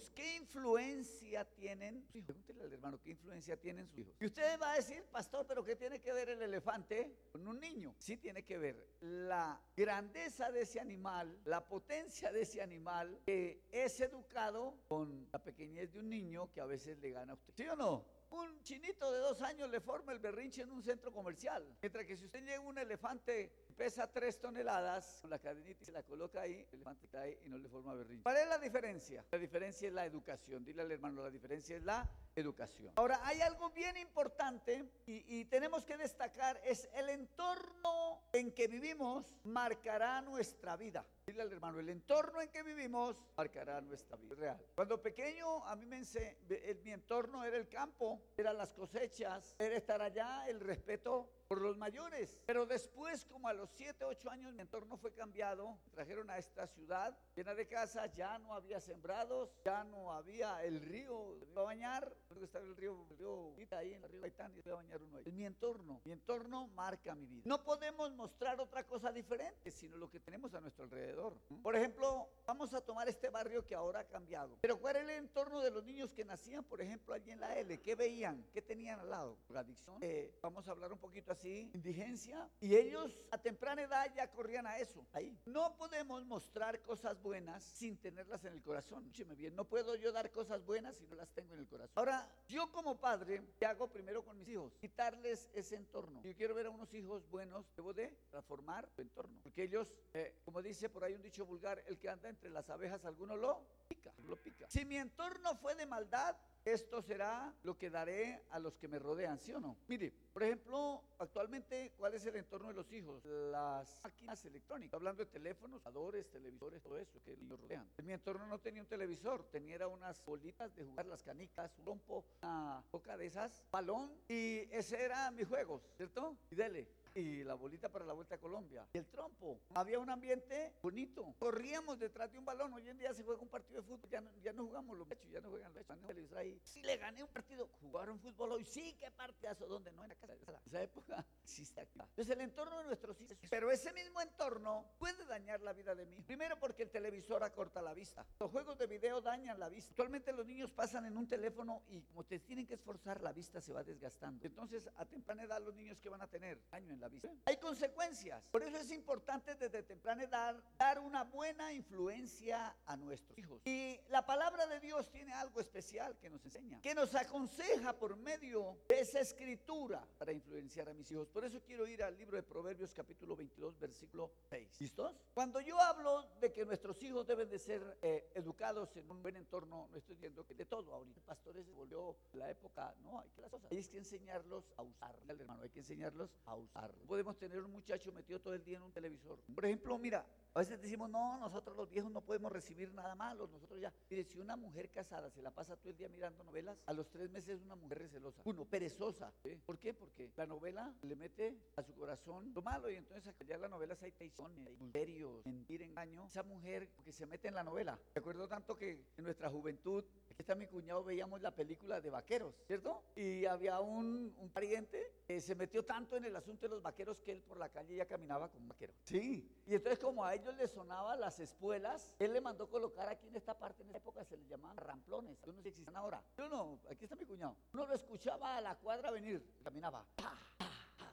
hijos, 0.00 0.10
¿qué 0.14 0.36
influencia 0.36 1.44
tienen 1.44 2.02
sus 2.02 2.16
hijos? 2.16 2.26
Pregúntele 2.26 2.62
al 2.62 2.72
hermano, 2.72 3.00
¿qué 3.02 3.10
influencia 3.10 3.56
tienen 3.58 3.86
sus 3.86 3.98
hijos? 3.98 4.14
Y 4.20 4.26
usted 4.26 4.58
va 4.60 4.72
a 4.72 4.76
decir, 4.76 5.04
pastor, 5.10 5.46
pero 5.46 5.64
¿qué 5.64 5.76
tiene 5.76 6.00
que 6.00 6.12
ver 6.12 6.30
el 6.30 6.42
elefante 6.42 7.14
con 7.32 7.46
un 7.46 7.60
niño? 7.60 7.94
Sí 7.98 8.16
tiene 8.16 8.44
que 8.44 8.58
ver 8.58 8.96
la 9.00 9.60
grandeza 9.76 10.50
de 10.50 10.62
ese 10.62 10.80
animal, 10.80 11.38
la 11.44 11.66
potencia 11.66 12.32
de 12.32 12.42
ese 12.42 12.62
animal 12.62 13.20
que 13.26 13.62
es 13.70 14.00
educado 14.00 14.78
con 14.88 15.28
la 15.32 15.42
pequeñez 15.42 15.92
de 15.92 16.00
un 16.00 16.08
niño 16.08 16.50
que 16.52 16.60
a 16.60 16.66
veces 16.66 16.98
le 16.98 17.10
gana 17.10 17.32
a 17.32 17.36
usted. 17.36 17.52
¿Sí 17.54 17.68
o 17.68 17.76
no? 17.76 18.19
Un 18.30 18.62
chinito 18.62 19.10
de 19.10 19.18
dos 19.18 19.42
años 19.42 19.68
le 19.70 19.80
forma 19.80 20.12
el 20.12 20.20
berrinche 20.20 20.62
en 20.62 20.70
un 20.70 20.82
centro 20.82 21.12
comercial. 21.12 21.66
Mientras 21.82 22.06
que 22.06 22.16
si 22.16 22.26
usted 22.26 22.44
llega 22.44 22.60
un 22.60 22.78
elefante 22.78 23.50
pesa 23.76 24.06
tres 24.06 24.38
toneladas, 24.40 25.18
con 25.20 25.30
la 25.30 25.38
cadenita 25.38 25.82
y 25.82 25.86
se 25.86 25.92
la 25.92 26.02
coloca 26.02 26.42
ahí, 26.42 26.66
el 26.70 26.76
elefante 26.76 27.08
cae 27.08 27.40
y 27.44 27.48
no 27.48 27.58
le 27.58 27.68
forma 27.68 27.94
berrinche. 27.94 28.22
¿Cuál 28.22 28.36
es 28.36 28.48
la 28.48 28.58
diferencia? 28.58 29.24
La 29.32 29.38
diferencia 29.38 29.88
es 29.88 29.94
la 29.94 30.06
educación. 30.06 30.64
Dile 30.64 30.82
al 30.82 30.92
hermano, 30.92 31.22
la 31.22 31.30
diferencia 31.30 31.76
es 31.76 31.82
la 31.82 32.08
educación. 32.36 32.92
Ahora, 32.96 33.20
hay 33.24 33.40
algo 33.40 33.70
bien 33.70 33.96
importante 33.96 34.84
y, 35.06 35.40
y 35.40 35.44
tenemos 35.46 35.84
que 35.84 35.96
destacar, 35.96 36.60
es 36.64 36.88
el 36.94 37.08
entorno 37.08 38.22
en 38.32 38.52
que 38.52 38.68
vivimos 38.68 39.34
marcará 39.44 40.20
nuestra 40.22 40.76
vida. 40.76 41.04
Dile 41.30 41.42
al 41.42 41.52
hermano, 41.52 41.78
el 41.78 41.88
entorno 41.88 42.40
en 42.40 42.48
que 42.48 42.60
vivimos 42.64 43.16
marcará 43.36 43.80
nuestra 43.80 44.16
vida 44.16 44.34
real. 44.34 44.66
Cuando 44.74 45.00
pequeño, 45.00 45.64
a 45.64 45.76
mí 45.76 45.86
me 45.86 45.98
enseñó, 45.98 46.36
mi 46.82 46.90
entorno 46.90 47.44
era 47.44 47.56
el 47.56 47.68
campo, 47.68 48.20
eran 48.36 48.58
las 48.58 48.72
cosechas, 48.72 49.54
era 49.60 49.76
estar 49.76 50.02
allá, 50.02 50.48
el 50.48 50.58
respeto 50.58 51.30
por 51.50 51.62
los 51.62 51.76
mayores. 51.76 52.38
Pero 52.46 52.64
después, 52.64 53.24
como 53.24 53.48
a 53.48 53.52
los 53.52 53.68
7, 53.70 54.04
8 54.04 54.30
años, 54.30 54.54
mi 54.54 54.60
entorno 54.60 54.96
fue 54.96 55.12
cambiado. 55.12 55.80
Me 55.84 55.90
trajeron 55.90 56.30
a 56.30 56.38
esta 56.38 56.68
ciudad 56.68 57.18
llena 57.34 57.56
de 57.56 57.66
casas, 57.66 58.14
ya 58.14 58.38
no 58.38 58.54
había 58.54 58.78
sembrados, 58.78 59.50
ya 59.64 59.82
no 59.82 60.12
había 60.12 60.62
el 60.62 60.80
río. 60.80 61.34
Me 61.40 61.50
iba 61.50 61.62
a 61.62 61.64
bañar, 61.64 62.16
creo 62.28 62.38
que 62.38 62.44
estaba 62.44 62.64
el 62.64 62.76
río, 62.76 63.04
el 63.10 63.18
río 63.18 63.56
ahí 63.72 63.94
en 63.94 64.04
el 64.04 64.10
río 64.10 64.20
Gaitán, 64.20 64.54
y 64.54 64.60
iba 64.60 64.74
a 64.74 64.76
bañar 64.76 65.02
uno 65.02 65.18
ahí. 65.18 65.24
Es 65.26 65.32
mi 65.32 65.44
entorno, 65.44 66.00
mi 66.04 66.12
entorno 66.12 66.68
marca 66.68 67.16
mi 67.16 67.26
vida. 67.26 67.42
No 67.44 67.64
podemos 67.64 68.12
mostrar 68.12 68.60
otra 68.60 68.86
cosa 68.86 69.10
diferente, 69.10 69.72
sino 69.72 69.96
lo 69.96 70.08
que 70.08 70.20
tenemos 70.20 70.54
a 70.54 70.60
nuestro 70.60 70.84
alrededor. 70.84 71.36
Por 71.64 71.74
ejemplo, 71.74 72.30
vamos 72.46 72.72
a 72.74 72.80
tomar 72.80 73.08
este 73.08 73.28
barrio 73.28 73.66
que 73.66 73.74
ahora 73.74 74.00
ha 74.00 74.06
cambiado. 74.06 74.56
Pero 74.60 74.78
¿cuál 74.78 74.94
era 74.94 75.04
el 75.04 75.24
entorno 75.24 75.60
de 75.60 75.72
los 75.72 75.82
niños 75.82 76.14
que 76.14 76.24
nacían, 76.24 76.62
por 76.62 76.80
ejemplo, 76.80 77.12
allí 77.12 77.32
en 77.32 77.40
la 77.40 77.58
L? 77.58 77.80
¿Qué 77.80 77.96
veían? 77.96 78.46
¿Qué 78.52 78.62
tenían 78.62 79.00
al 79.00 79.10
lado? 79.10 79.36
Adicción. 79.52 79.98
Eh, 80.00 80.32
vamos 80.40 80.68
a 80.68 80.70
hablar 80.70 80.92
un 80.92 80.98
poquito 80.98 81.32
así 81.32 81.39
indigencia. 81.44 82.48
Y 82.60 82.74
ellos 82.74 83.18
a 83.30 83.38
temprana 83.38 83.82
edad 83.82 84.12
ya 84.14 84.30
corrían 84.30 84.66
a 84.66 84.78
eso. 84.78 85.06
Ahí. 85.12 85.38
No 85.46 85.76
podemos 85.76 86.24
mostrar 86.24 86.80
cosas 86.82 87.20
buenas 87.22 87.62
sin 87.62 87.96
tenerlas 87.98 88.44
en 88.44 88.52
el 88.52 88.62
corazón. 88.62 89.02
Escúcheme 89.02 89.34
bien, 89.34 89.54
no 89.54 89.64
puedo 89.64 89.96
yo 89.96 90.12
dar 90.12 90.30
cosas 90.30 90.64
buenas 90.64 90.96
si 90.96 91.06
no 91.06 91.14
las 91.16 91.30
tengo 91.30 91.54
en 91.54 91.60
el 91.60 91.66
corazón. 91.66 91.92
Ahora, 91.94 92.28
yo 92.48 92.70
como 92.72 93.00
padre, 93.00 93.42
¿qué 93.58 93.66
hago 93.66 93.88
primero 93.88 94.24
con 94.24 94.38
mis 94.38 94.48
hijos? 94.48 94.76
Quitarles 94.78 95.50
ese 95.54 95.76
entorno. 95.76 96.22
Yo 96.22 96.34
quiero 96.34 96.54
ver 96.54 96.66
a 96.66 96.70
unos 96.70 96.92
hijos 96.94 97.28
buenos, 97.28 97.66
debo 97.76 97.92
de 97.92 98.16
transformar 98.30 98.88
su 98.90 99.02
entorno. 99.02 99.38
Porque 99.42 99.64
ellos, 99.64 99.94
eh, 100.12 100.40
como 100.44 100.62
dice 100.62 100.88
por 100.88 101.04
ahí 101.04 101.14
un 101.14 101.22
dicho 101.22 101.46
vulgar, 101.46 101.82
el 101.86 101.98
que 101.98 102.08
anda 102.08 102.28
entre 102.28 102.50
las 102.50 102.68
abejas, 102.70 103.04
alguno 103.04 103.36
lo 103.36 103.66
pica, 103.88 104.12
lo 104.24 104.36
pica. 104.36 104.66
Si 104.68 104.84
mi 104.84 104.96
entorno 104.96 105.54
fue 105.56 105.74
de 105.74 105.86
maldad, 105.86 106.36
esto 106.72 107.02
será 107.02 107.54
lo 107.62 107.76
que 107.76 107.90
daré 107.90 108.42
a 108.50 108.58
los 108.58 108.76
que 108.76 108.88
me 108.88 108.98
rodean, 108.98 109.38
¿sí 109.38 109.52
o 109.52 109.60
no? 109.60 109.76
Mire, 109.88 110.12
por 110.32 110.42
ejemplo, 110.42 111.02
actualmente, 111.18 111.92
¿cuál 111.96 112.14
es 112.14 112.24
el 112.26 112.36
entorno 112.36 112.68
de 112.68 112.74
los 112.74 112.92
hijos? 112.92 113.24
Las 113.24 114.00
máquinas 114.02 114.44
electrónicas, 114.44 114.94
hablando 114.94 115.24
de 115.24 115.30
teléfonos, 115.30 115.84
adores, 115.86 116.30
televisores, 116.30 116.82
todo 116.82 116.98
eso 116.98 117.20
que 117.22 117.36
los 117.36 117.60
rodean. 117.60 117.88
En 117.98 118.06
mi 118.06 118.12
entorno 118.12 118.46
no 118.46 118.58
tenía 118.58 118.82
un 118.82 118.88
televisor, 118.88 119.44
tenía 119.50 119.86
unas 119.88 120.24
bolitas 120.24 120.74
de 120.74 120.84
jugar 120.84 121.06
las 121.06 121.22
canicas, 121.22 121.76
un 121.78 121.86
rompo, 121.86 122.24
una 122.42 122.82
boca 122.90 123.16
de 123.16 123.26
esas, 123.26 123.64
balón, 123.70 124.12
y 124.28 124.68
ese 124.70 125.02
era 125.02 125.30
mi 125.30 125.44
juego, 125.44 125.82
¿cierto? 125.96 126.36
Y 126.50 126.54
dele 126.54 126.99
y 127.14 127.44
la 127.44 127.54
bolita 127.54 127.88
para 127.88 128.04
la 128.04 128.12
vuelta 128.12 128.36
a 128.36 128.38
Colombia. 128.38 128.86
Y 128.92 128.98
el 128.98 129.06
trompo. 129.06 129.60
Había 129.74 129.98
un 129.98 130.10
ambiente 130.10 130.74
bonito. 130.82 131.34
Corríamos 131.38 131.98
detrás 131.98 132.30
de 132.32 132.38
un 132.38 132.44
balón. 132.44 132.72
Hoy 132.72 132.88
en 132.88 132.98
día 132.98 133.12
se 133.14 133.24
juega 133.24 133.40
un 133.40 133.48
partido 133.48 133.80
de 133.80 133.86
fútbol. 133.86 134.10
Ya 134.10 134.20
no, 134.20 134.30
ya 134.42 134.52
no 134.52 134.64
jugamos 134.64 134.98
los 134.98 135.06
mechos, 135.06 135.30
ya 135.30 135.40
no 135.40 135.50
juegan 135.50 135.72
los 135.74 135.88
mechos. 135.88 136.36
ahí. 136.36 136.60
Sí, 136.64 136.82
le 136.82 136.96
gané 136.96 137.22
un 137.22 137.28
partido. 137.30 137.68
Jugaron 137.80 138.18
fútbol 138.18 138.52
hoy. 138.52 138.64
Sí, 138.64 138.96
qué 138.98 139.10
partidazo. 139.10 139.66
¿Dónde? 139.66 139.92
No, 139.92 140.02
en 140.02 140.10
la 140.10 140.14
casa. 140.14 140.34
Esa 140.66 140.82
época 140.82 141.24
existe 141.42 141.80
aquí. 141.80 142.00
Es 142.16 142.28
el 142.30 142.40
entorno 142.40 142.78
de 142.78 142.84
nuestros 142.84 143.20
hijos. 143.20 143.36
Pero 143.50 143.70
ese 143.70 143.92
mismo 143.92 144.20
entorno 144.20 144.84
puede 144.98 145.24
dañar 145.26 145.60
la 145.60 145.72
vida 145.72 145.94
de 145.94 146.06
mí. 146.06 146.22
Primero 146.22 146.58
porque 146.58 146.82
el 146.82 146.90
televisor 146.90 147.42
acorta 147.42 147.82
la 147.82 147.94
vista. 147.94 148.26
Los 148.38 148.50
juegos 148.50 148.78
de 148.78 148.86
video 148.86 149.20
dañan 149.20 149.58
la 149.58 149.68
vista. 149.68 149.90
Actualmente 149.92 150.32
los 150.32 150.46
niños 150.46 150.70
pasan 150.70 151.06
en 151.06 151.16
un 151.16 151.26
teléfono 151.26 151.82
y 151.88 152.02
como 152.02 152.24
te 152.24 152.38
tienen 152.38 152.66
que 152.66 152.74
esforzar, 152.74 153.20
la 153.22 153.32
vista 153.32 153.60
se 153.60 153.72
va 153.72 153.82
desgastando. 153.82 154.46
Entonces, 154.46 154.88
a 154.96 155.04
temprana 155.04 155.42
edad, 155.44 155.60
los 155.62 155.74
niños 155.74 155.98
que 156.00 156.08
van 156.08 156.22
a 156.22 156.26
tener 156.28 156.60
daño 156.70 156.92
en 156.92 156.99
la 157.00 157.08
vista. 157.08 157.30
Hay 157.46 157.56
consecuencias. 157.56 158.42
Por 158.50 158.62
eso 158.62 158.76
es 158.76 158.90
importante 158.90 159.54
desde 159.54 159.82
temprana 159.82 160.24
edad 160.24 160.62
dar 160.78 160.98
una 160.98 161.24
buena 161.24 161.72
influencia 161.72 162.76
a 162.86 162.96
nuestros 162.96 163.38
hijos. 163.38 163.62
Y 163.64 163.98
la 164.08 164.24
palabra 164.24 164.66
de 164.66 164.80
Dios 164.80 165.10
tiene 165.10 165.32
algo 165.32 165.60
especial 165.60 166.18
que 166.18 166.30
nos 166.30 166.44
enseña, 166.44 166.80
que 166.80 166.94
nos 166.94 167.14
aconseja 167.14 167.92
por 167.98 168.16
medio 168.16 168.78
de 168.88 169.00
esa 169.00 169.20
escritura 169.20 170.06
para 170.18 170.32
influenciar 170.32 170.88
a 170.88 170.94
mis 170.94 171.10
hijos. 171.10 171.28
Por 171.28 171.44
eso 171.44 171.62
quiero 171.62 171.86
ir 171.86 172.02
al 172.02 172.16
libro 172.16 172.36
de 172.36 172.42
Proverbios 172.42 172.94
capítulo 172.94 173.36
22 173.36 173.78
versículo 173.78 174.32
6. 174.48 174.80
¿Listos? 174.80 175.20
Cuando 175.34 175.60
yo 175.60 175.80
hablo 175.80 176.28
de 176.40 176.52
que 176.52 176.64
nuestros 176.64 177.02
hijos 177.02 177.26
deben 177.26 177.48
de 177.48 177.58
ser 177.58 177.98
eh, 178.02 178.30
educados 178.34 178.96
en 178.96 179.10
un 179.10 179.22
buen 179.22 179.36
entorno, 179.36 179.88
no 179.90 179.96
estoy 179.96 180.16
diciendo 180.16 180.44
que 180.44 180.54
de 180.54 180.66
todo. 180.66 180.94
Ahorita 180.94 181.20
pastores 181.22 181.70
volvió 181.72 182.16
la 182.32 182.50
época, 182.50 182.94
no, 183.02 183.20
hay 183.20 183.30
que 183.30 183.40
las 183.40 183.50
cosas. 183.50 183.70
Hay 183.70 183.82
que 183.84 183.98
enseñarlos 183.98 184.72
a 184.76 184.82
usar, 184.82 185.18
hermano, 185.28 185.62
hay 185.62 185.70
que 185.70 185.80
enseñarlos 185.80 186.36
a 186.44 186.56
usar. 186.56 186.89
Podemos 187.06 187.36
tener 187.38 187.62
un 187.62 187.70
muchacho 187.70 188.12
metido 188.12 188.40
todo 188.40 188.54
el 188.54 188.64
día 188.64 188.78
en 188.78 188.84
un 188.84 188.92
televisor. 188.92 189.38
Por 189.54 189.64
ejemplo, 189.64 189.98
mira, 189.98 190.24
a 190.52 190.58
veces 190.58 190.80
decimos, 190.80 191.08
no, 191.08 191.38
nosotros 191.38 191.76
los 191.76 191.88
viejos 191.88 192.10
no 192.10 192.20
podemos 192.20 192.50
recibir 192.50 192.92
nada 192.92 193.14
malo, 193.14 193.46
nosotros 193.46 193.80
ya. 193.80 193.92
Mire, 194.08 194.24
si 194.24 194.38
una 194.38 194.56
mujer 194.56 194.90
casada 194.90 195.30
se 195.30 195.42
la 195.42 195.50
pasa 195.50 195.76
todo 195.76 195.90
el 195.90 195.96
día 195.96 196.08
mirando 196.08 196.42
novelas, 196.42 196.78
a 196.86 196.92
los 196.92 197.08
tres 197.10 197.30
meses 197.30 197.60
es 197.60 197.62
una 197.62 197.76
mujer 197.76 197.98
recelosa. 197.98 198.42
Uno, 198.44 198.64
perezosa. 198.64 199.32
¿Por 199.64 199.78
qué? 199.78 199.94
Porque 199.94 200.30
la 200.36 200.46
novela 200.46 200.92
le 201.02 201.16
mete 201.16 201.56
a 201.76 201.82
su 201.82 201.94
corazón 201.94 202.52
lo 202.54 202.62
malo 202.62 202.90
y 202.90 202.96
entonces 202.96 203.34
ya 203.46 203.58
la 203.58 203.68
novela 203.68 203.96
hay 204.00 204.12
traiciones, 204.12 204.66
hay 204.66 204.74
adulterios, 204.74 205.44
mentir, 205.46 205.82
engaño. 205.82 206.26
Esa 206.26 206.42
mujer 206.42 206.88
que 207.04 207.12
se 207.12 207.26
mete 207.26 207.48
en 207.48 207.54
la 207.54 207.64
novela. 207.64 207.98
Recuerdo 208.14 208.48
tanto 208.48 208.76
que 208.76 209.04
en 209.16 209.24
nuestra 209.24 209.50
juventud, 209.50 210.04
está 210.40 210.54
mi 210.54 210.66
cuñado, 210.66 211.04
veíamos 211.04 211.40
la 211.40 211.54
película 211.54 212.00
de 212.00 212.10
vaqueros, 212.10 212.54
¿cierto? 212.66 213.02
Y 213.14 213.44
había 213.46 213.80
un, 213.80 214.34
un 214.36 214.50
pariente 214.50 215.22
que 215.26 215.40
se 215.40 215.54
metió 215.54 215.84
tanto 215.84 216.16
en 216.16 216.24
el 216.24 216.36
asunto 216.36 216.66
de 216.66 216.70
los 216.70 216.82
vaqueros 216.82 217.20
que 217.20 217.32
él 217.32 217.42
por 217.42 217.56
la 217.58 217.68
calle 217.68 217.96
ya 217.96 218.06
caminaba 218.06 218.50
como 218.50 218.68
vaquero. 218.68 218.92
Sí. 219.04 219.48
Y 219.66 219.74
entonces 219.74 219.98
como 219.98 220.24
a 220.24 220.34
ellos 220.34 220.54
les 220.56 220.70
sonaba 220.70 221.16
las 221.16 221.38
espuelas, 221.40 222.12
él 222.18 222.32
le 222.32 222.40
mandó 222.40 222.68
colocar 222.68 223.08
aquí 223.08 223.28
en 223.28 223.36
esta 223.36 223.58
parte, 223.58 223.82
en 223.82 223.90
esa 223.90 223.98
época 223.98 224.24
se 224.24 224.36
les 224.36 224.48
llamaban 224.48 224.76
ramplones. 224.76 225.40
Yo 225.42 225.52
no 225.52 225.58
sé 225.58 225.62
si 225.62 225.68
existen 225.68 225.96
ahora. 225.96 226.22
Yo 226.36 226.48
no, 226.48 226.80
aquí 226.90 227.04
está 227.04 227.16
mi 227.16 227.26
cuñado. 227.26 227.56
Uno 227.72 227.86
lo 227.86 227.94
escuchaba 227.94 228.56
a 228.56 228.60
la 228.60 228.76
cuadra 228.76 229.10
venir, 229.10 229.54
caminaba. 229.62 230.06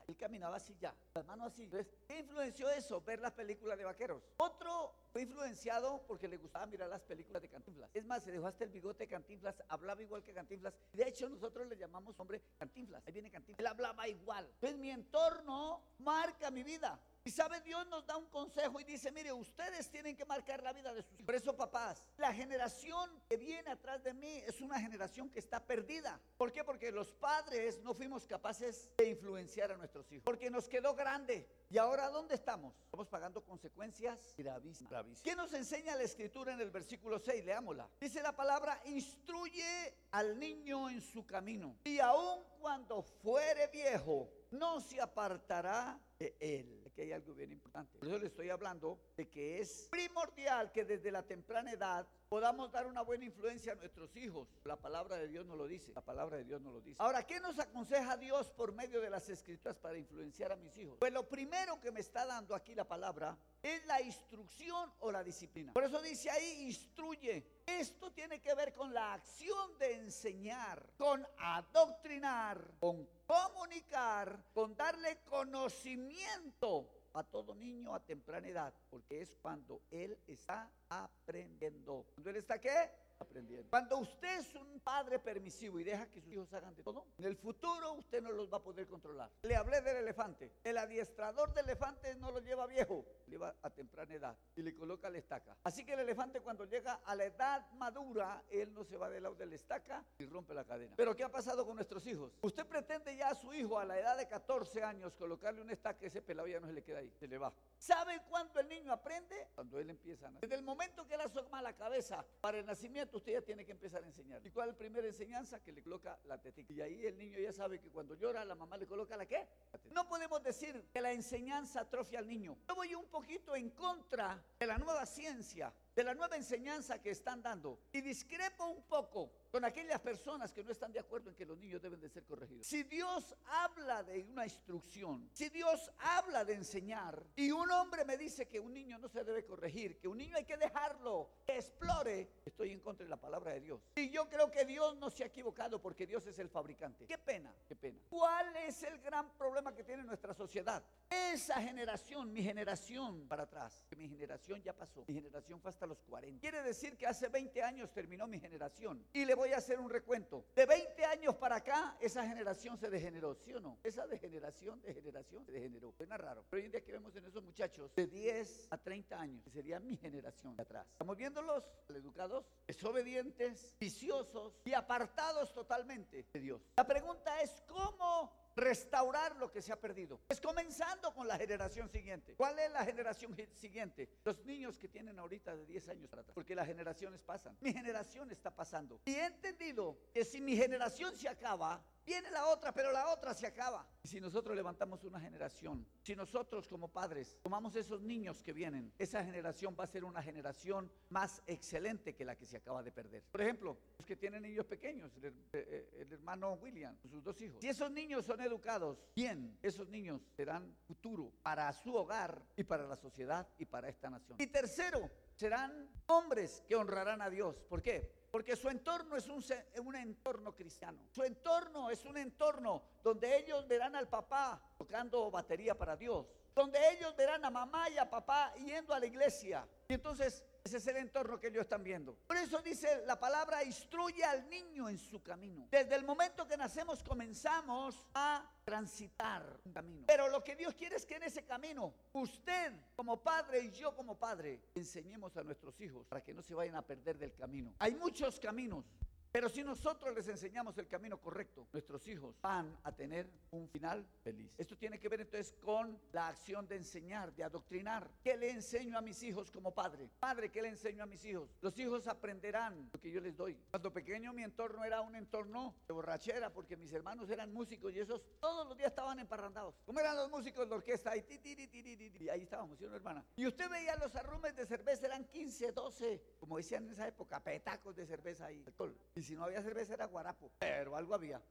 Él 0.08 0.16
caminaba 0.16 0.56
así 0.56 0.74
ya, 0.80 0.96
las 1.14 1.26
manos 1.26 1.48
así. 1.48 1.64
Entonces, 1.64 1.94
¿qué 2.08 2.20
influenció 2.20 2.70
eso? 2.70 3.02
Ver 3.02 3.20
las 3.20 3.34
películas 3.34 3.78
de 3.78 3.84
vaqueros. 3.84 4.24
Otro 4.38 5.07
fue 5.18 5.24
influenciado 5.24 6.04
porque 6.08 6.28
le 6.28 6.38
gustaba 6.38 6.68
mirar 6.68 6.90
las 6.90 7.02
películas 7.02 7.42
de 7.42 7.50
Cantinflas. 7.50 7.90
Es 7.92 8.06
más, 8.06 8.24
se 8.24 8.32
dejó 8.32 8.46
hasta 8.46 8.66
el 8.66 8.70
bigote 8.70 9.06
de 9.06 9.08
Cantinflas, 9.08 9.56
hablaba 9.68 10.00
igual 10.00 10.24
que 10.24 10.32
Cantinflas. 10.32 10.76
De 10.94 11.08
hecho, 11.08 11.28
nosotros 11.28 11.68
le 11.68 11.76
llamamos 11.76 12.20
hombre 12.20 12.40
Cantinflas. 12.60 13.02
Ahí 13.08 13.14
viene 13.14 13.32
Cantinflas. 13.32 13.60
Él 13.60 13.66
hablaba 13.66 14.08
igual. 14.08 14.46
Entonces, 14.46 14.78
mi 14.78 14.92
entorno 14.92 15.82
marca 15.98 16.52
mi 16.52 16.62
vida. 16.62 17.00
Y 17.28 17.30
sabe, 17.30 17.60
Dios 17.60 17.86
nos 17.88 18.06
da 18.06 18.16
un 18.16 18.28
consejo 18.28 18.80
y 18.80 18.86
dice, 18.86 19.12
mire, 19.12 19.34
ustedes 19.34 19.90
tienen 19.90 20.16
que 20.16 20.24
marcar 20.24 20.64
la 20.64 20.72
vida 20.72 20.94
de 20.94 21.04
sus 21.04 21.12
hijos. 21.16 21.26
Por 21.26 21.36
eso, 21.36 21.54
papás, 21.58 22.02
la 22.16 22.34
generación 22.34 23.22
que 23.28 23.36
viene 23.36 23.70
atrás 23.70 24.02
de 24.02 24.14
mí 24.14 24.42
es 24.48 24.62
una 24.62 24.80
generación 24.80 25.30
que 25.30 25.40
está 25.40 25.60
perdida. 25.60 26.22
¿Por 26.38 26.54
qué? 26.54 26.64
Porque 26.64 26.90
los 26.90 27.12
padres 27.12 27.82
no 27.82 27.94
fuimos 27.94 28.26
capaces 28.26 28.90
de 28.96 29.10
influenciar 29.10 29.74
a 29.74 29.76
nuestros 29.76 30.10
hijos. 30.10 30.24
Porque 30.24 30.50
nos 30.50 30.70
quedó 30.70 30.96
grande. 30.96 31.46
¿Y 31.70 31.78
ahora 31.78 32.10
dónde 32.10 32.36
estamos? 32.36 32.74
Estamos 32.86 33.10
pagando 33.10 33.44
consecuencias 33.44 34.34
gravísimas. 34.38 35.22
¿Qué 35.22 35.36
nos 35.36 35.52
enseña 35.52 35.98
la 35.98 36.04
escritura 36.04 36.54
en 36.54 36.62
el 36.62 36.72
versículo 36.72 37.20
6? 37.20 37.44
Leámosla. 37.44 37.90
Dice 38.00 38.22
la 38.22 38.38
palabra, 38.38 38.82
instruye 38.86 39.98
al 40.12 40.40
niño 40.40 40.90
en 40.90 41.02
su 41.02 41.26
camino. 41.26 41.76
Y 41.84 42.00
aun 42.00 42.46
cuando 42.62 43.02
fuere 43.02 43.68
viejo, 43.68 44.32
no 44.52 44.80
se 44.80 45.02
apartará 45.02 46.00
de 46.18 46.38
él. 46.40 46.77
Aquí 46.98 47.04
hay 47.04 47.12
algo 47.12 47.36
bien 47.36 47.52
importante. 47.52 47.96
Por 48.00 48.08
eso 48.08 48.18
le 48.18 48.26
estoy 48.26 48.50
hablando 48.50 49.00
de 49.16 49.30
que 49.30 49.60
es 49.60 49.88
primordial 49.92 50.72
que 50.72 50.84
desde 50.84 51.12
la 51.12 51.22
temprana 51.22 51.72
edad 51.72 52.08
podamos 52.30 52.72
dar 52.72 52.88
una 52.88 53.02
buena 53.02 53.26
influencia 53.26 53.72
a 53.72 53.76
nuestros 53.76 54.16
hijos. 54.16 54.48
La 54.64 54.76
palabra 54.76 55.18
de 55.18 55.28
Dios 55.28 55.46
nos 55.46 55.58
lo 55.58 55.68
dice. 55.68 55.92
La 55.94 56.02
palabra 56.02 56.38
de 56.38 56.44
Dios 56.44 56.62
nos 56.62 56.74
lo 56.74 56.82
dice. 56.82 56.98
Ahora, 57.00 57.26
¿qué 57.26 57.40
nos 57.40 57.58
aconseja 57.60 58.18
Dios 58.18 58.50
por 58.52 58.74
medio 58.74 59.02
de 59.02 59.10
las 59.10 59.30
escrituras 59.30 59.78
para 59.78 59.98
influenciar 59.98 60.52
a 60.52 60.56
mis 60.56 60.78
hijos? 60.78 60.98
Pues 61.00 61.14
lo 61.14 61.28
primero 61.28 61.80
que 61.80 61.92
me 61.92 62.00
está 62.00 62.26
dando 62.26 62.56
aquí 62.56 62.76
la 62.76 62.88
palabra 62.88 63.38
es 63.62 63.86
la 63.86 64.02
instrucción 64.02 64.92
o 65.00 65.12
la 65.12 65.24
disciplina. 65.24 65.74
Por 65.74 65.84
eso 65.84 66.02
dice 66.02 66.30
ahí, 66.30 66.66
instruye. 66.66 67.46
Esto 67.66 68.12
tiene 68.12 68.42
que 68.42 68.54
ver 68.56 68.74
con 68.74 68.94
la 68.94 69.14
acción 69.14 69.78
de 69.78 69.94
enseñar, 69.94 70.94
con 70.98 71.26
adoctrinar, 71.38 72.76
con 72.80 73.08
comunicar, 73.26 74.44
con 74.54 74.76
darle 74.76 75.20
conocimiento 75.26 76.97
a 77.18 77.24
todo 77.24 77.56
niño 77.56 77.96
a 77.96 78.00
temprana 78.00 78.48
edad, 78.48 78.74
porque 78.90 79.22
es 79.22 79.34
cuando 79.42 79.82
él 79.92 80.18
está 80.28 80.70
aprendiendo. 80.90 82.06
¿Cuando 82.16 82.30
él 82.30 82.36
está 82.36 82.60
qué? 82.60 82.92
Aprendiendo. 83.20 83.70
Cuando 83.70 83.98
usted 83.98 84.40
es 84.40 84.56
un 84.56 84.80
padre 84.80 85.20
permisivo 85.20 85.80
y 85.80 85.84
deja 85.84 86.08
que 86.08 86.22
sus 86.22 86.32
hijos 86.32 86.52
hagan 86.54 86.76
de 86.76 86.84
todo, 86.84 87.06
en 87.18 87.26
el 87.26 87.36
futuro 87.36 87.94
usted 87.94 88.22
no 88.22 88.32
los 88.32 88.52
va 88.52 88.58
a 88.58 88.64
poder 88.64 88.88
controlar. 88.88 89.30
Le 89.44 89.56
hablé 89.56 89.82
del 89.82 89.98
elefante. 89.98 90.52
El 90.64 90.78
adiestrador 90.78 91.54
del 91.54 91.66
elefante 91.66 92.16
no 92.16 92.32
lo 92.32 92.40
lleva 92.40 92.68
viejo, 92.68 93.06
le 93.26 93.32
lleva 93.32 93.56
a 93.62 93.70
temprana 93.70 94.14
edad 94.14 94.38
y 94.56 94.62
le 94.62 94.74
coloca 94.76 95.10
la 95.10 95.18
estaca. 95.18 95.58
Así 95.64 95.86
que 95.86 95.94
el 95.94 96.00
elefante 96.00 96.42
cuando 96.42 96.66
llega 96.66 97.02
a 97.06 97.16
la 97.16 97.26
edad 97.26 97.70
madura, 97.74 98.44
él 98.50 98.74
no 98.74 98.84
se 98.84 98.98
va 98.98 99.10
del 99.10 99.24
lado 99.24 99.36
de 99.36 99.46
la 99.46 99.56
estaca 99.56 100.04
y 100.18 100.26
rompe 100.26 100.54
la 100.54 100.64
cadena. 100.64 100.94
Pero 100.96 101.16
¿qué 101.16 101.24
ha 101.24 101.32
pasado 101.32 101.66
con 101.66 101.76
nuestros 101.76 102.06
hijos? 102.08 102.38
Usted 102.42 102.66
pretende 102.66 103.16
ya 103.16 103.30
a 103.30 103.36
su 103.36 103.54
hijo 103.54 103.80
a 103.80 103.86
la 103.86 104.00
edad 104.00 104.18
de 104.18 104.28
14 104.28 104.84
años 104.84 105.16
colocarle 105.16 105.62
una 105.62 105.74
estaca, 105.74 106.06
ese 106.06 106.22
pelado 106.22 106.48
ya 106.48 106.60
no 106.60 106.68
se 106.68 106.74
le 106.74 106.84
queda 106.84 107.00
ahí, 107.00 107.12
se 107.20 107.28
le 107.28 107.38
va. 107.38 107.54
¿Sabe 107.78 108.22
cuándo 108.30 108.60
el 108.60 108.68
niño 108.68 108.92
aprende? 108.92 109.50
Cuando 109.56 109.80
él 109.80 109.90
empieza 109.90 110.28
a 110.28 110.32
nacer. 110.32 110.50
Desde 110.50 110.60
el 110.60 110.66
momento 110.66 111.06
que 111.08 111.16
él 111.16 111.22
asoma 111.22 111.62
la 111.62 111.74
cabeza 111.74 112.26
para 112.42 112.58
el 112.58 112.66
nacimiento, 112.66 113.07
usted 113.14 113.34
ya 113.34 113.42
tiene 113.42 113.66
que 113.66 113.72
empezar 113.72 114.04
a 114.04 114.08
enseñar. 114.08 114.46
¿Y 114.46 114.52
cuál 114.52 114.70
es 114.70 114.76
la 114.76 114.78
primera 114.78 115.08
enseñanza? 115.08 115.62
Que 115.62 115.72
le 115.72 115.82
coloca 115.82 116.20
la 116.26 116.42
tetita. 116.42 116.74
Y 116.74 116.82
ahí 116.82 117.06
el 117.06 117.18
niño 117.18 117.40
ya 117.40 117.54
sabe 117.54 117.80
que 117.80 117.90
cuando 117.90 118.16
llora, 118.16 118.44
la 118.46 118.56
mamá 118.56 118.78
le 118.78 118.88
coloca 118.88 119.16
la 119.16 119.26
qué? 119.26 119.48
no 119.92 120.08
podemos 120.08 120.44
decir 120.44 120.86
que 120.92 121.02
la 121.02 121.12
enseñanza 121.12 121.82
atrofia 121.82 122.20
al 122.20 122.28
niño. 122.28 122.58
Yo 122.68 122.76
voy 122.76 122.96
un 122.96 123.06
poquito 123.06 123.56
en 123.56 123.70
contra 123.72 124.44
de 124.60 124.68
la 124.68 124.78
nueva 124.78 125.06
ciencia, 125.06 125.74
de 125.98 126.04
la 126.04 126.14
nueva 126.14 126.36
enseñanza 126.36 127.02
que 127.02 127.10
están 127.10 127.42
dando. 127.42 127.80
Y 127.92 128.02
discrepo 128.02 128.68
un 128.68 128.84
poco 128.84 129.32
con 129.50 129.66
aquellas 129.66 130.00
personas 130.00 130.54
que 130.54 130.64
no 130.64 130.72
están 130.72 130.92
de 130.92 131.00
acuerdo 131.00 131.32
en 131.32 131.36
que 131.36 131.44
los 131.44 131.58
niños 131.58 131.82
deben 131.82 132.00
de 132.00 132.08
ser 132.08 132.24
corregidos. 132.24 132.68
Si 132.68 132.84
Dios 132.84 133.36
habla 133.46 134.04
de 134.04 134.24
una 134.26 134.46
instrucción, 134.46 135.28
si 135.34 135.50
Dios 135.50 135.92
habla 135.98 136.46
de 136.46 136.54
enseñar 136.54 137.26
y 137.36 137.50
un 137.50 137.72
hombre 137.72 138.06
me 138.06 138.16
dice 138.16 138.48
que 138.48 138.60
un 138.60 138.76
niño 138.76 139.00
no 139.00 139.10
se 139.10 139.24
debe 139.24 139.44
corregir, 139.44 139.98
que 139.98 140.08
un 140.08 140.20
niño 140.20 140.38
hay 140.38 140.46
que 140.46 140.56
dejarlo 140.56 141.32
que 141.48 141.56
explore, 141.56 142.30
estoy 142.46 142.74
en 142.74 142.80
contra 142.80 143.04
de 143.04 143.10
la 143.10 143.20
palabra 143.20 143.54
de 143.54 143.62
Dios. 143.62 143.82
Y 143.96 144.12
yo 144.12 144.30
creo 144.30 144.52
que 144.52 144.66
Dios 144.66 144.96
no 144.98 145.10
se 145.10 145.24
ha 145.24 145.28
equivocado 145.28 145.82
porque 145.82 146.06
Dios 146.06 146.28
es 146.28 146.38
el 146.38 146.50
fabricante. 146.50 147.08
Qué 147.08 147.18
pena, 147.18 147.52
qué 147.68 147.76
pena. 147.76 148.00
¿Cuál 148.08 148.56
es 148.58 148.84
el 148.84 149.00
gran 149.00 149.36
problema 149.36 149.74
que 149.74 149.84
tiene 149.84 150.04
nuestra 150.04 150.36
sociedad? 150.36 150.84
Esa 151.10 151.60
generación, 151.60 152.32
mi 152.32 152.44
generación 152.44 153.28
para 153.28 153.44
atrás, 153.44 153.84
mi 153.98 154.08
generación 154.08 154.62
ya 154.62 154.74
pasó, 154.74 155.04
mi 155.08 155.16
generación 155.16 155.60
fue 155.60 155.72
hasta 155.72 155.87
los 155.88 156.02
40. 156.04 156.40
Quiere 156.40 156.62
decir 156.62 156.98
que 156.98 157.08
hace 157.08 157.30
20 157.30 157.64
años 157.64 157.92
terminó 157.92 158.28
mi 158.28 158.40
generación. 158.40 159.06
Y 159.14 159.26
le 159.26 159.36
voy 159.36 159.54
a 159.54 159.58
hacer 159.58 159.80
un 159.80 159.90
recuento. 159.90 160.46
De 160.56 160.66
20 160.66 161.06
años 161.06 161.36
para 161.36 161.58
acá, 161.58 161.98
esa 162.00 162.28
generación 162.28 162.78
se 162.78 162.90
degeneró, 162.90 163.36
¿sí 163.36 163.54
o 163.54 163.60
no? 163.60 163.80
Esa 163.84 164.06
degeneración, 164.08 164.82
degeneración, 164.82 165.46
se 165.46 165.52
degeneró. 165.52 165.92
Suena 165.94 166.18
raro. 166.18 166.46
Pero 166.50 166.62
hoy 166.62 166.66
en 166.66 166.72
día 166.72 166.84
que 166.84 166.92
vemos 166.92 167.16
en 167.16 167.26
esos 167.26 167.44
muchachos 167.44 167.94
de 167.96 168.08
10 168.08 168.68
a 168.72 168.78
30 168.78 169.20
años, 169.20 169.44
que 169.44 169.50
sería 169.50 169.80
mi 169.80 169.98
generación 169.98 170.56
de 170.56 170.64
atrás. 170.64 170.88
Estamos 170.92 171.18
viéndolos 171.18 171.64
educados, 171.90 172.46
desobedientes, 172.68 173.76
viciosos 173.80 174.62
y 174.66 174.74
apartados 174.74 175.54
totalmente 175.54 176.26
de 176.32 176.40
Dios. 176.40 176.62
La 176.78 176.86
pregunta 176.86 177.42
es, 177.42 177.62
¿cómo 177.68 178.47
restaurar 178.58 179.36
lo 179.38 179.52
que 179.52 179.62
se 179.62 179.72
ha 179.72 179.80
perdido. 179.80 180.20
Es 180.28 180.42
comenzando 180.42 181.14
con 181.14 181.28
la 181.28 181.38
generación 181.38 181.88
siguiente. 181.90 182.36
¿Cuál 182.36 182.58
es 182.60 182.72
la 182.72 182.84
generación 182.84 183.36
siguiente? 183.54 184.10
Los 184.26 184.44
niños 184.46 184.78
que 184.78 184.88
tienen 184.88 185.18
ahorita 185.20 185.56
de 185.56 185.66
10 185.66 185.90
años. 185.90 186.10
Porque 186.34 186.56
las 186.56 186.66
generaciones 186.66 187.22
pasan. 187.22 187.56
Mi 187.62 187.72
generación 187.72 188.32
está 188.32 188.54
pasando. 188.54 189.00
Y 189.06 189.14
he 189.14 189.26
entendido 189.26 189.98
que 190.12 190.26
si 190.26 190.42
mi 190.42 190.58
generación 190.58 191.16
se 191.16 191.30
acaba, 191.30 191.86
Viene 192.08 192.32
la 192.32 192.48
otra, 192.48 192.74
pero 192.74 192.90
la 192.94 193.10
otra 193.10 193.34
se 193.34 193.46
acaba. 193.46 193.86
Si 194.02 194.22
nosotros 194.22 194.56
levantamos 194.56 195.04
una 195.04 195.20
generación, 195.20 195.86
si 196.02 196.16
nosotros 196.16 196.66
como 196.66 196.88
padres 196.88 197.38
tomamos 197.44 197.76
esos 197.76 198.02
niños 198.02 198.42
que 198.42 198.54
vienen, 198.54 198.94
esa 198.98 199.26
generación 199.26 199.76
va 199.78 199.84
a 199.84 199.88
ser 199.88 200.06
una 200.06 200.24
generación 200.24 200.90
más 201.10 201.44
excelente 201.46 202.16
que 202.16 202.24
la 202.24 202.38
que 202.38 202.46
se 202.46 202.56
acaba 202.56 202.82
de 202.82 202.94
perder. 202.94 203.24
Por 203.30 203.42
ejemplo, 203.42 203.78
los 203.98 204.08
que 204.08 204.16
tienen 204.16 204.44
niños 204.44 204.66
pequeños, 204.66 205.12
el, 205.18 205.34
eh, 205.52 205.90
el 206.00 206.14
hermano 206.14 206.54
William, 206.54 206.96
sus 207.10 207.22
dos 207.22 207.42
hijos. 207.42 207.60
Si 207.60 207.68
esos 207.68 207.92
niños 207.92 208.26
son 208.26 208.40
educados 208.40 209.06
bien, 209.14 209.60
esos 209.62 209.90
niños 209.90 210.22
serán 210.34 210.78
futuro 210.88 211.34
para 211.44 211.74
su 211.74 211.94
hogar 211.94 212.42
y 212.56 212.64
para 212.64 212.88
la 212.88 212.96
sociedad 212.96 213.46
y 213.58 213.66
para 213.66 213.90
esta 213.90 214.10
nación. 214.10 214.38
Y 214.40 214.48
tercero, 214.48 215.12
serán 215.36 215.90
hombres 216.06 216.64
que 216.70 216.76
honrarán 216.78 217.22
a 217.22 217.30
Dios. 217.30 217.66
¿Por 217.68 217.82
qué? 217.82 218.17
Porque 218.32 218.56
su 218.56 218.70
entorno 218.70 219.16
es 219.16 219.28
un, 219.28 219.44
un, 219.86 219.96
entorno 219.96 220.54
cristiano. 220.54 221.00
Su 221.12 221.24
entorno 221.24 221.90
es 221.90 222.04
un 222.06 222.18
entorno 222.18 222.84
donde 223.04 223.38
ellos 223.38 223.68
verán 223.68 223.96
al 223.96 224.08
papá 224.08 224.62
tocando 224.78 225.32
batería 225.32 225.78
para 225.78 225.96
Dios. 225.96 226.28
Donde 226.58 226.80
ellos 226.90 227.16
verán 227.16 227.46
a 227.46 227.52
mamá 227.52 227.88
y 227.88 228.00
a 228.00 228.10
papá 228.10 228.52
yendo 228.56 228.92
a 228.92 229.00
la 229.00 229.06
iglesia. 229.06 229.64
Y 229.88 229.94
entonces 229.94 230.44
ese 230.64 230.78
es 230.78 230.88
el 230.88 230.98
entorno 230.98 231.40
que 231.40 231.50
ellos 231.50 231.62
están 231.62 231.84
viendo. 231.84 232.16
Por 232.26 232.36
eso 232.36 232.64
dice 232.64 233.04
la 233.06 233.20
palabra, 233.20 233.64
instruye 233.64 234.24
al 234.24 234.50
niño 234.50 234.90
en 234.90 234.98
su 234.98 235.22
camino. 235.22 235.68
Desde 235.70 235.94
el 235.94 236.04
momento 236.04 236.48
que 236.48 236.58
nacemos 236.58 237.04
comenzamos 237.04 238.08
a 238.16 238.44
transitar 238.66 239.60
un 239.66 239.72
camino. 239.72 240.06
Pero 240.08 240.30
lo 240.30 240.44
que 240.44 240.56
Dios 240.56 240.74
quiere 240.74 240.96
es 240.96 241.06
que 241.06 241.18
en 241.18 241.24
ese 241.24 241.46
camino 241.46 241.94
usted 242.12 242.74
como 242.96 243.22
padre 243.22 243.60
y 243.62 243.72
yo 243.72 243.96
como 243.96 244.18
padre 244.18 244.60
enseñemos 244.74 245.38
a 245.38 245.44
nuestros 245.44 245.80
hijos 245.80 246.08
para 246.08 246.24
que 246.24 246.34
no 246.34 246.42
se 246.42 246.56
vayan 246.56 246.76
a 246.76 246.82
perder 246.82 247.20
del 247.20 247.36
camino. 247.36 247.76
Hay 247.78 247.96
muchos 247.96 248.40
caminos. 248.40 248.84
Pero 249.32 249.50
si 249.50 249.64
nosotros 249.64 250.16
les 250.16 250.28
enseñamos 250.28 250.78
el 250.78 250.88
camino 250.88 251.20
correcto, 251.20 251.68
nuestros 251.74 252.08
hijos 252.08 252.36
van 252.42 252.76
a 252.84 252.92
tener 252.92 253.30
un 253.52 253.68
final 253.68 254.06
feliz. 254.24 254.54
Esto 254.58 254.78
tiene 254.78 255.00
que 255.00 255.10
ver 255.10 255.22
entonces 255.22 255.54
con 255.62 256.00
la 256.12 256.30
acción 256.30 256.68
de 256.68 256.78
enseñar, 256.78 257.34
de 257.36 257.44
adoctrinar. 257.44 258.10
¿Qué 258.24 258.38
le 258.38 258.50
enseño 258.50 258.98
a 258.98 259.02
mis 259.02 259.22
hijos 259.24 259.52
como 259.52 259.74
padre? 259.74 260.10
Padre, 260.20 260.50
¿qué 260.50 260.62
le 260.62 260.70
enseño 260.70 261.04
a 261.04 261.06
mis 261.06 261.24
hijos? 261.26 261.50
Los 261.62 261.78
hijos 261.78 262.08
aprenderán 262.08 262.90
lo 262.94 263.00
que 263.00 263.12
yo 263.12 263.20
les 263.20 263.36
doy. 263.36 263.56
Cuando 263.70 263.92
pequeño 263.92 264.34
mi 264.34 264.44
entorno 264.44 264.84
era 264.84 265.02
un 265.02 265.16
entorno 265.16 265.76
de 265.88 265.94
borrachera 265.94 266.52
porque 266.52 266.78
mis 266.78 266.92
hermanos 266.94 267.30
eran 267.30 267.52
músicos 267.54 267.94
y 267.94 268.00
esos 268.00 268.22
todos 268.40 268.68
los 268.68 268.78
días 268.78 268.90
estaban 268.90 269.20
emparrandados. 269.20 269.76
¿Cómo 269.86 270.00
eran 270.00 270.16
los 270.16 270.30
músicos 270.30 270.68
de 270.68 270.76
orquesta? 270.76 271.16
Y, 271.16 271.26
y 271.30 272.30
ahí 272.30 272.44
estábamos, 272.44 272.78
¿sí, 272.78 272.86
hermana? 272.86 273.26
Y 273.36 273.46
usted 273.46 273.70
veía 273.70 273.96
los 273.98 274.16
arrumes 274.16 274.56
de 274.56 274.66
cerveza, 274.66 275.06
eran 275.06 275.26
15, 275.26 275.72
12, 275.72 276.24
como 276.40 276.58
decían 276.58 276.86
en 276.86 276.92
esa 276.92 277.08
época, 277.08 277.44
petacos 277.44 277.96
de 277.96 278.06
cerveza 278.06 278.52
y 278.52 278.64
alcohol 278.64 278.96
si 279.24 279.36
no 279.36 279.44
había 279.44 279.62
cerveza 279.62 279.94
era 279.94 280.06
guarapo, 280.06 280.52
pero 280.60 280.96
algo 280.96 281.16
había. 281.16 281.42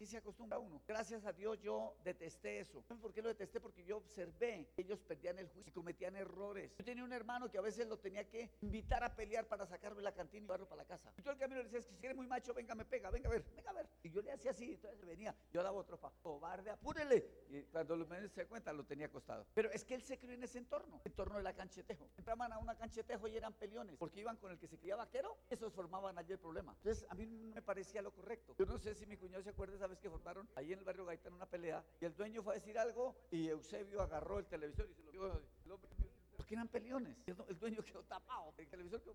¿Qué, 0.00 0.06
se 0.06 0.16
acostumbra 0.16 0.58
uno? 0.58 0.80
Gracias 0.88 1.26
a 1.26 1.32
Dios 1.34 1.60
yo 1.60 1.94
detesté 2.02 2.60
eso. 2.60 2.82
por 3.02 3.12
qué 3.12 3.20
lo 3.20 3.28
detesté? 3.28 3.60
Porque 3.60 3.84
yo 3.84 3.98
observé 3.98 4.66
que 4.74 4.80
ellos 4.80 4.98
perdían 4.98 5.38
el 5.38 5.46
juicio 5.48 5.68
y 5.68 5.74
cometían 5.74 6.16
errores. 6.16 6.72
Yo 6.78 6.84
tenía 6.86 7.04
un 7.04 7.12
hermano 7.12 7.50
que 7.50 7.58
a 7.58 7.60
veces 7.60 7.86
lo 7.86 7.98
tenía 7.98 8.26
que 8.26 8.50
invitar 8.62 9.04
a 9.04 9.14
pelear 9.14 9.46
para 9.46 9.66
sacarme 9.66 10.00
la 10.00 10.14
cantina 10.14 10.38
y 10.38 10.46
llevarlo 10.46 10.66
para 10.66 10.84
la 10.84 10.88
casa. 10.88 11.12
Y 11.18 11.22
yo 11.22 11.32
el 11.32 11.36
camino 11.36 11.62
le 11.62 11.68
decía, 11.68 11.82
si 11.82 11.94
eres 12.02 12.16
muy 12.16 12.26
macho, 12.26 12.54
venga, 12.54 12.74
me 12.74 12.86
pega, 12.86 13.10
venga 13.10 13.28
a 13.28 13.32
ver, 13.32 13.44
venga 13.54 13.70
a 13.72 13.74
ver. 13.74 13.90
Y 14.02 14.10
yo 14.10 14.22
le 14.22 14.32
hacía 14.32 14.52
así, 14.52 14.72
entonces 14.72 15.04
venía, 15.04 15.36
yo 15.52 15.62
daba 15.62 15.76
otro 15.76 16.00
pa, 16.00 16.10
cobarde, 16.22 16.70
apúrele. 16.70 17.44
Y 17.50 17.60
cuando 17.64 17.94
lo 17.94 18.06
me 18.06 18.26
se 18.30 18.46
cuenta, 18.46 18.72
lo 18.72 18.86
tenía 18.86 19.04
acostado. 19.04 19.44
Pero 19.52 19.70
es 19.70 19.84
que 19.84 19.94
él 19.94 20.02
se 20.02 20.18
crió 20.18 20.32
en 20.32 20.42
ese 20.42 20.56
entorno, 20.56 21.02
el 21.04 21.10
entorno 21.10 21.36
de 21.36 21.42
la 21.42 21.52
canchetejo. 21.52 22.08
Entraban 22.16 22.54
a 22.54 22.58
una 22.58 22.74
canchetejo 22.74 23.28
y 23.28 23.36
eran 23.36 23.52
peleones, 23.52 23.98
porque 23.98 24.20
iban 24.20 24.38
con 24.38 24.50
el 24.50 24.58
que 24.58 24.66
se 24.66 24.78
criaba 24.78 25.04
vaquero, 25.04 25.36
esos 25.50 25.74
formaban 25.74 26.16
allí 26.16 26.32
el 26.32 26.38
problema. 26.38 26.72
Entonces 26.78 27.06
a 27.10 27.14
mí 27.14 27.26
no 27.26 27.54
me 27.54 27.60
parecía 27.60 28.00
lo 28.00 28.12
correcto. 28.12 28.54
Yo 28.58 28.64
no 28.64 28.78
sé 28.78 28.94
si 28.94 29.04
mi 29.04 29.18
cuñado 29.18 29.42
se 29.42 29.50
acuerda 29.50 29.74
esa 29.74 29.89
vez 29.90 30.00
que 30.00 30.08
formaron 30.08 30.48
ahí 30.54 30.72
en 30.72 30.78
el 30.78 30.84
barrio 30.84 31.04
Gaitán 31.04 31.34
una 31.34 31.46
pelea 31.46 31.84
y 32.00 32.04
el 32.04 32.14
dueño 32.14 32.42
fue 32.42 32.54
a 32.54 32.58
decir 32.58 32.78
algo 32.78 33.14
y 33.30 33.48
Eusebio 33.48 34.00
agarró 34.00 34.38
el 34.38 34.46
televisor 34.46 34.88
y 34.88 34.94
se 34.94 35.02
lo 35.02 35.10
dio. 35.10 35.42
Porque 36.36 36.54
eran 36.54 36.68
peleones. 36.68 37.16
El 37.26 37.58
dueño 37.58 37.82
quedó 37.82 38.02
tapado. 38.04 38.54
El 38.56 38.68
televisor 38.68 39.02
quedó 39.02 39.14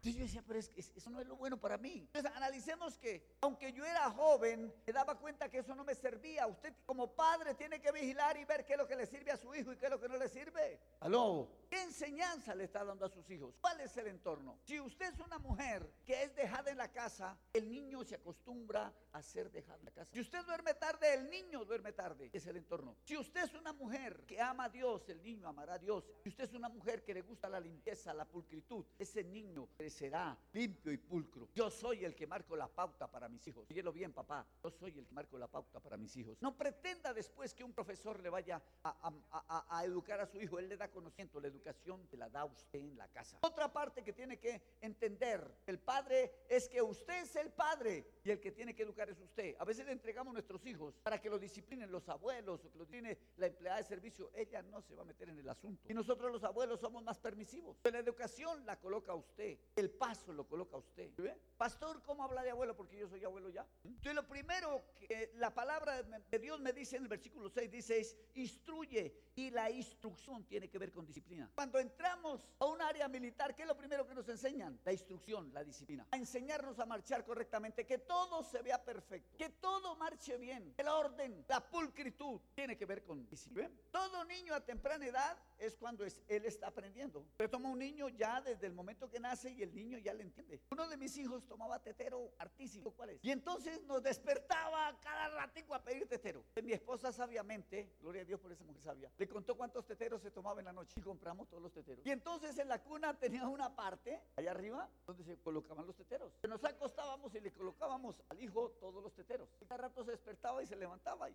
Entonces 0.00 0.18
yo 0.18 0.24
decía, 0.24 0.44
pero 0.46 0.58
es 0.58 0.70
que 0.70 0.80
eso 0.80 1.10
no 1.10 1.20
es 1.20 1.26
lo 1.26 1.36
bueno 1.36 1.60
para 1.60 1.76
mí. 1.76 2.06
Entonces 2.06 2.32
analicemos 2.34 2.96
que, 2.96 3.36
aunque 3.42 3.70
yo 3.70 3.84
era 3.84 4.10
joven, 4.10 4.72
me 4.86 4.92
daba 4.94 5.18
cuenta 5.18 5.50
que 5.50 5.58
eso 5.58 5.74
no 5.74 5.84
me 5.84 5.94
servía. 5.94 6.46
Usted 6.46 6.72
como 6.86 7.14
padre 7.14 7.54
tiene 7.54 7.82
que 7.82 7.92
vigilar 7.92 8.38
y 8.38 8.46
ver 8.46 8.64
qué 8.64 8.72
es 8.72 8.78
lo 8.78 8.88
que 8.88 8.96
le 8.96 9.04
sirve 9.04 9.30
a 9.30 9.36
su 9.36 9.54
hijo 9.54 9.72
y 9.72 9.76
qué 9.76 9.84
es 9.84 9.90
lo 9.90 10.00
que 10.00 10.08
no 10.08 10.16
le 10.16 10.28
sirve. 10.30 10.80
Aló. 11.00 11.50
¿Qué 11.68 11.82
enseñanza 11.82 12.54
le 12.54 12.64
está 12.64 12.82
dando 12.82 13.04
a 13.04 13.10
sus 13.10 13.30
hijos? 13.30 13.54
¿Cuál 13.60 13.80
es 13.82 13.94
el 13.98 14.06
entorno? 14.06 14.58
Si 14.64 14.80
usted 14.80 15.12
es 15.12 15.20
una 15.20 15.38
mujer 15.38 15.88
que 16.04 16.22
es 16.22 16.34
dejada 16.34 16.70
en 16.70 16.78
la 16.78 16.90
casa, 16.90 17.38
el 17.52 17.70
niño 17.70 18.02
se 18.02 18.14
acostumbra 18.14 18.92
a 19.12 19.22
ser 19.22 19.50
dejado 19.50 19.78
en 19.80 19.84
la 19.84 19.90
casa. 19.90 20.10
Si 20.12 20.20
usted 20.20 20.44
duerme 20.46 20.74
tarde, 20.74 21.12
el 21.12 21.28
niño 21.28 21.64
duerme 21.66 21.92
tarde. 21.92 22.30
Es 22.32 22.46
el 22.46 22.56
entorno. 22.56 22.96
Si 23.04 23.16
usted 23.16 23.44
es 23.44 23.54
una 23.54 23.74
mujer 23.74 24.24
que 24.26 24.40
ama 24.40 24.64
a 24.64 24.68
Dios, 24.70 25.08
el 25.10 25.22
niño 25.22 25.46
amará 25.46 25.74
a 25.74 25.78
Dios. 25.78 26.04
Si 26.22 26.30
usted 26.30 26.44
es 26.44 26.54
una 26.54 26.70
mujer 26.70 27.04
que 27.04 27.14
le 27.14 27.20
gusta 27.22 27.48
la 27.48 27.60
limpieza, 27.60 28.14
la 28.14 28.24
pulcritud, 28.24 28.84
ese 28.98 29.22
niño 29.22 29.68
crecerá 29.90 30.38
limpio 30.52 30.92
y 30.92 30.98
pulcro. 30.98 31.48
Yo 31.52 31.68
soy 31.68 32.04
el 32.04 32.14
que 32.14 32.24
marco 32.24 32.54
la 32.54 32.68
pauta 32.68 33.10
para 33.10 33.28
mis 33.28 33.44
hijos. 33.48 33.66
Síguelo 33.66 33.92
bien, 33.92 34.12
papá. 34.12 34.46
Yo 34.62 34.70
soy 34.70 34.96
el 34.96 35.04
que 35.04 35.12
marco 35.12 35.36
la 35.36 35.48
pauta 35.48 35.80
para 35.80 35.96
mis 35.96 36.16
hijos. 36.16 36.38
No 36.40 36.56
pretenda 36.56 37.12
después 37.12 37.52
que 37.52 37.64
un 37.64 37.72
profesor 37.72 38.22
le 38.22 38.30
vaya 38.30 38.62
a, 38.84 39.84
educar 39.84 40.20
a 40.20 40.26
su 40.26 40.40
hijo. 40.40 40.60
Él 40.60 40.68
le 40.68 40.76
da 40.76 40.88
conocimiento, 40.88 41.38
educa 41.40 41.70
educación 41.70 42.08
la 42.12 42.28
da 42.28 42.44
usted 42.44 42.78
en 42.78 42.96
la 42.96 43.08
casa. 43.08 43.38
Otra 43.40 43.72
parte 43.72 44.04
que 44.04 44.12
tiene 44.12 44.38
que 44.38 44.62
entender 44.80 45.56
el 45.66 45.80
padre 45.80 46.44
es 46.48 46.68
que 46.68 46.80
usted 46.80 47.22
es 47.22 47.34
el 47.34 47.50
padre 47.50 48.06
y 48.22 48.30
el 48.30 48.38
que 48.38 48.52
tiene 48.52 48.76
que 48.76 48.84
educar 48.84 49.10
es 49.10 49.18
usted. 49.18 49.56
A 49.58 49.64
veces 49.64 49.86
le 49.86 49.92
entregamos 49.92 50.30
a 50.30 50.34
nuestros 50.34 50.64
hijos 50.66 51.00
para 51.02 51.20
que 51.20 51.28
lo 51.28 51.38
disciplinen 51.38 51.90
los 51.90 52.08
abuelos 52.08 52.64
o 52.64 52.70
que 52.70 52.78
lo 52.78 52.84
discipline 52.84 53.18
la 53.38 53.46
empleada 53.46 53.78
de 53.78 53.84
servicio. 53.84 54.30
Ella 54.34 54.62
no 54.62 54.82
se 54.82 54.94
va 54.94 55.02
a 55.02 55.04
meter 55.06 55.28
en 55.30 55.38
el 55.38 55.48
asunto. 55.48 55.82
Y 55.88 55.94
nosotros 55.94 56.30
los 56.30 56.44
abuelos 56.44 56.78
somos 56.78 57.02
más 57.02 57.18
permisivos. 57.18 57.76
La 57.82 57.98
educación 57.98 58.64
la 58.64 58.78
coloca 58.78 59.14
usted. 59.14 59.58
El 59.80 59.90
paso 59.90 60.34
lo 60.34 60.46
coloca 60.46 60.76
usted. 60.76 61.10
Pastor, 61.56 62.02
¿cómo 62.02 62.22
habla 62.22 62.42
de 62.42 62.50
abuelo? 62.50 62.76
Porque 62.76 62.98
yo 62.98 63.08
soy 63.08 63.24
abuelo 63.24 63.48
ya. 63.48 63.66
Entonces 63.82 64.14
lo 64.14 64.28
primero 64.28 64.82
que 64.98 65.32
la 65.36 65.54
palabra 65.54 66.02
de 66.02 66.38
Dios 66.38 66.60
me 66.60 66.74
dice 66.74 66.96
en 66.96 67.04
el 67.04 67.08
versículo 67.08 67.48
6 67.48 67.70
dice 67.70 67.98
es 67.98 68.14
instruye 68.34 69.14
y 69.34 69.50
la 69.50 69.70
instrucción 69.70 70.44
tiene 70.44 70.68
que 70.68 70.76
ver 70.76 70.92
con 70.92 71.06
disciplina. 71.06 71.50
Cuando 71.54 71.78
entramos 71.78 72.46
a 72.58 72.66
un 72.66 72.82
área 72.82 73.08
militar, 73.08 73.54
¿qué 73.54 73.62
es 73.62 73.68
lo 73.68 73.76
primero 73.76 74.06
que 74.06 74.14
nos 74.14 74.28
enseñan? 74.28 74.78
La 74.84 74.92
instrucción, 74.92 75.50
la 75.54 75.64
disciplina. 75.64 76.06
A 76.10 76.16
enseñarnos 76.18 76.78
a 76.78 76.84
marchar 76.84 77.24
correctamente, 77.24 77.86
que 77.86 77.98
todo 77.98 78.42
se 78.42 78.60
vea 78.60 78.84
perfecto, 78.84 79.38
que 79.38 79.48
todo 79.48 79.96
marche 79.96 80.36
bien. 80.36 80.74
El 80.76 80.88
orden, 80.88 81.46
la 81.48 81.60
pulcritud 81.60 82.38
tiene 82.54 82.76
que 82.76 82.84
ver 82.84 83.02
con 83.02 83.26
disciplina. 83.30 83.70
Todo 83.90 84.26
niño 84.26 84.54
a 84.54 84.60
temprana 84.60 85.06
edad 85.06 85.38
es 85.60 85.76
cuando 85.76 86.04
él 86.04 86.44
está 86.44 86.68
aprendiendo. 86.68 87.24
Pero 87.36 87.50
toma 87.50 87.68
un 87.68 87.78
niño 87.78 88.08
ya 88.08 88.40
desde 88.40 88.66
el 88.66 88.72
momento 88.72 89.08
que 89.08 89.20
nace 89.20 89.50
y 89.50 89.62
el 89.62 89.74
niño 89.74 89.98
ya 89.98 90.14
le 90.14 90.22
entiende. 90.22 90.60
Uno 90.70 90.88
de 90.88 90.96
mis 90.96 91.16
hijos 91.18 91.46
tomaba 91.46 91.78
tetero 91.82 92.32
artístico, 92.38 92.90
¿cuál 92.92 93.10
es? 93.10 93.20
Y 93.22 93.30
entonces 93.30 93.82
nos 93.84 94.02
despertaba 94.02 94.98
cada 95.00 95.28
ratico 95.28 95.74
a 95.74 95.82
pedir 95.82 96.08
tetero. 96.08 96.44
Mi 96.62 96.72
esposa 96.72 97.12
sabiamente, 97.12 97.94
gloria 98.00 98.22
a 98.22 98.24
Dios 98.24 98.40
por 98.40 98.52
esa 98.52 98.64
mujer 98.64 98.82
sabia, 98.82 99.10
le 99.16 99.28
contó 99.28 99.56
cuántos 99.56 99.86
teteros 99.86 100.22
se 100.22 100.30
tomaba 100.30 100.60
en 100.60 100.66
la 100.66 100.72
noche 100.72 100.94
y 100.98 101.02
compramos 101.02 101.48
todos 101.48 101.62
los 101.62 101.72
teteros. 101.72 102.04
Y 102.06 102.10
entonces 102.10 102.58
en 102.58 102.68
la 102.68 102.82
cuna 102.82 103.18
tenía 103.18 103.46
una 103.46 103.74
parte 103.74 104.22
allá 104.36 104.50
arriba 104.50 104.88
donde 105.06 105.24
se 105.24 105.36
colocaban 105.38 105.86
los 105.86 105.96
teteros. 105.96 106.32
Nos 106.48 106.64
acostábamos 106.64 107.34
y 107.34 107.40
le 107.40 107.52
colocábamos 107.52 108.22
al 108.28 108.42
hijo 108.42 108.70
todos 108.80 109.02
los 109.02 109.14
teteros. 109.14 109.48
Y 109.60 109.64
cada 109.66 109.82
rato 109.82 110.04
se 110.04 110.12
despertaba 110.12 110.62
y 110.62 110.66
se 110.66 110.76
levantaba 110.76 111.30
y 111.30 111.34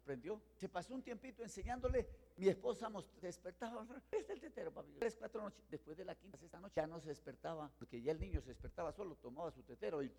prendió. 0.00 0.40
Se 0.56 0.68
pasó 0.68 0.94
un 0.94 1.02
tiempito 1.02 1.42
enseñándole. 1.42 2.08
Mi 2.36 2.48
esposa 2.48 2.90
despertaba. 3.20 3.86
Este 4.10 4.32
el 4.32 4.40
tetero, 4.40 4.72
papi. 4.72 4.92
Tres, 4.98 5.16
cuatro 5.16 5.42
noches. 5.42 5.62
Después 5.70 5.96
de 5.96 6.04
la 6.04 6.14
quinta, 6.14 6.38
sexta 6.38 6.60
noche, 6.60 6.74
ya 6.76 6.86
no 6.86 7.00
se 7.00 7.08
despertaba. 7.08 7.70
Porque 7.78 8.00
ya 8.00 8.12
el 8.12 8.20
niño 8.20 8.40
se 8.40 8.48
despertaba 8.48 8.92
solo, 8.92 9.16
tomaba 9.16 9.50
su 9.50 9.62
tetero 9.62 10.02
y 10.02 10.12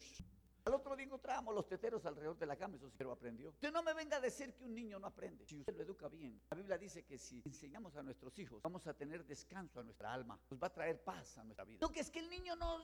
al 0.65 0.73
otro 0.73 0.95
día 0.95 1.05
encontrábamos 1.05 1.55
los 1.55 1.67
teteros 1.67 2.05
alrededor 2.05 2.37
de 2.37 2.45
la 2.45 2.55
cama, 2.55 2.75
eso 2.75 2.89
sí 2.89 3.03
lo 3.03 3.11
aprendió. 3.11 3.49
Usted 3.49 3.71
no 3.71 3.81
me 3.83 3.93
venga 3.93 4.17
a 4.17 4.19
decir 4.19 4.53
que 4.53 4.63
un 4.63 4.75
niño 4.75 4.99
no 4.99 5.07
aprende, 5.07 5.45
si 5.45 5.59
usted 5.59 5.75
lo 5.75 5.83
educa 5.83 6.07
bien. 6.07 6.39
La 6.51 6.57
Biblia 6.57 6.77
dice 6.77 7.03
que 7.03 7.17
si 7.17 7.41
enseñamos 7.45 7.95
a 7.95 8.03
nuestros 8.03 8.37
hijos, 8.39 8.61
vamos 8.61 8.85
a 8.87 8.93
tener 8.93 9.25
descanso 9.25 9.79
a 9.79 9.83
nuestra 9.83 10.13
alma, 10.13 10.39
nos 10.49 10.61
va 10.61 10.67
a 10.67 10.73
traer 10.73 11.03
paz 11.03 11.37
a 11.37 11.43
nuestra 11.43 11.65
vida. 11.65 11.79
No, 11.81 11.91
que 11.91 12.01
es 12.01 12.11
que 12.11 12.19
el 12.19 12.29
niño 12.29 12.55
no, 12.55 12.79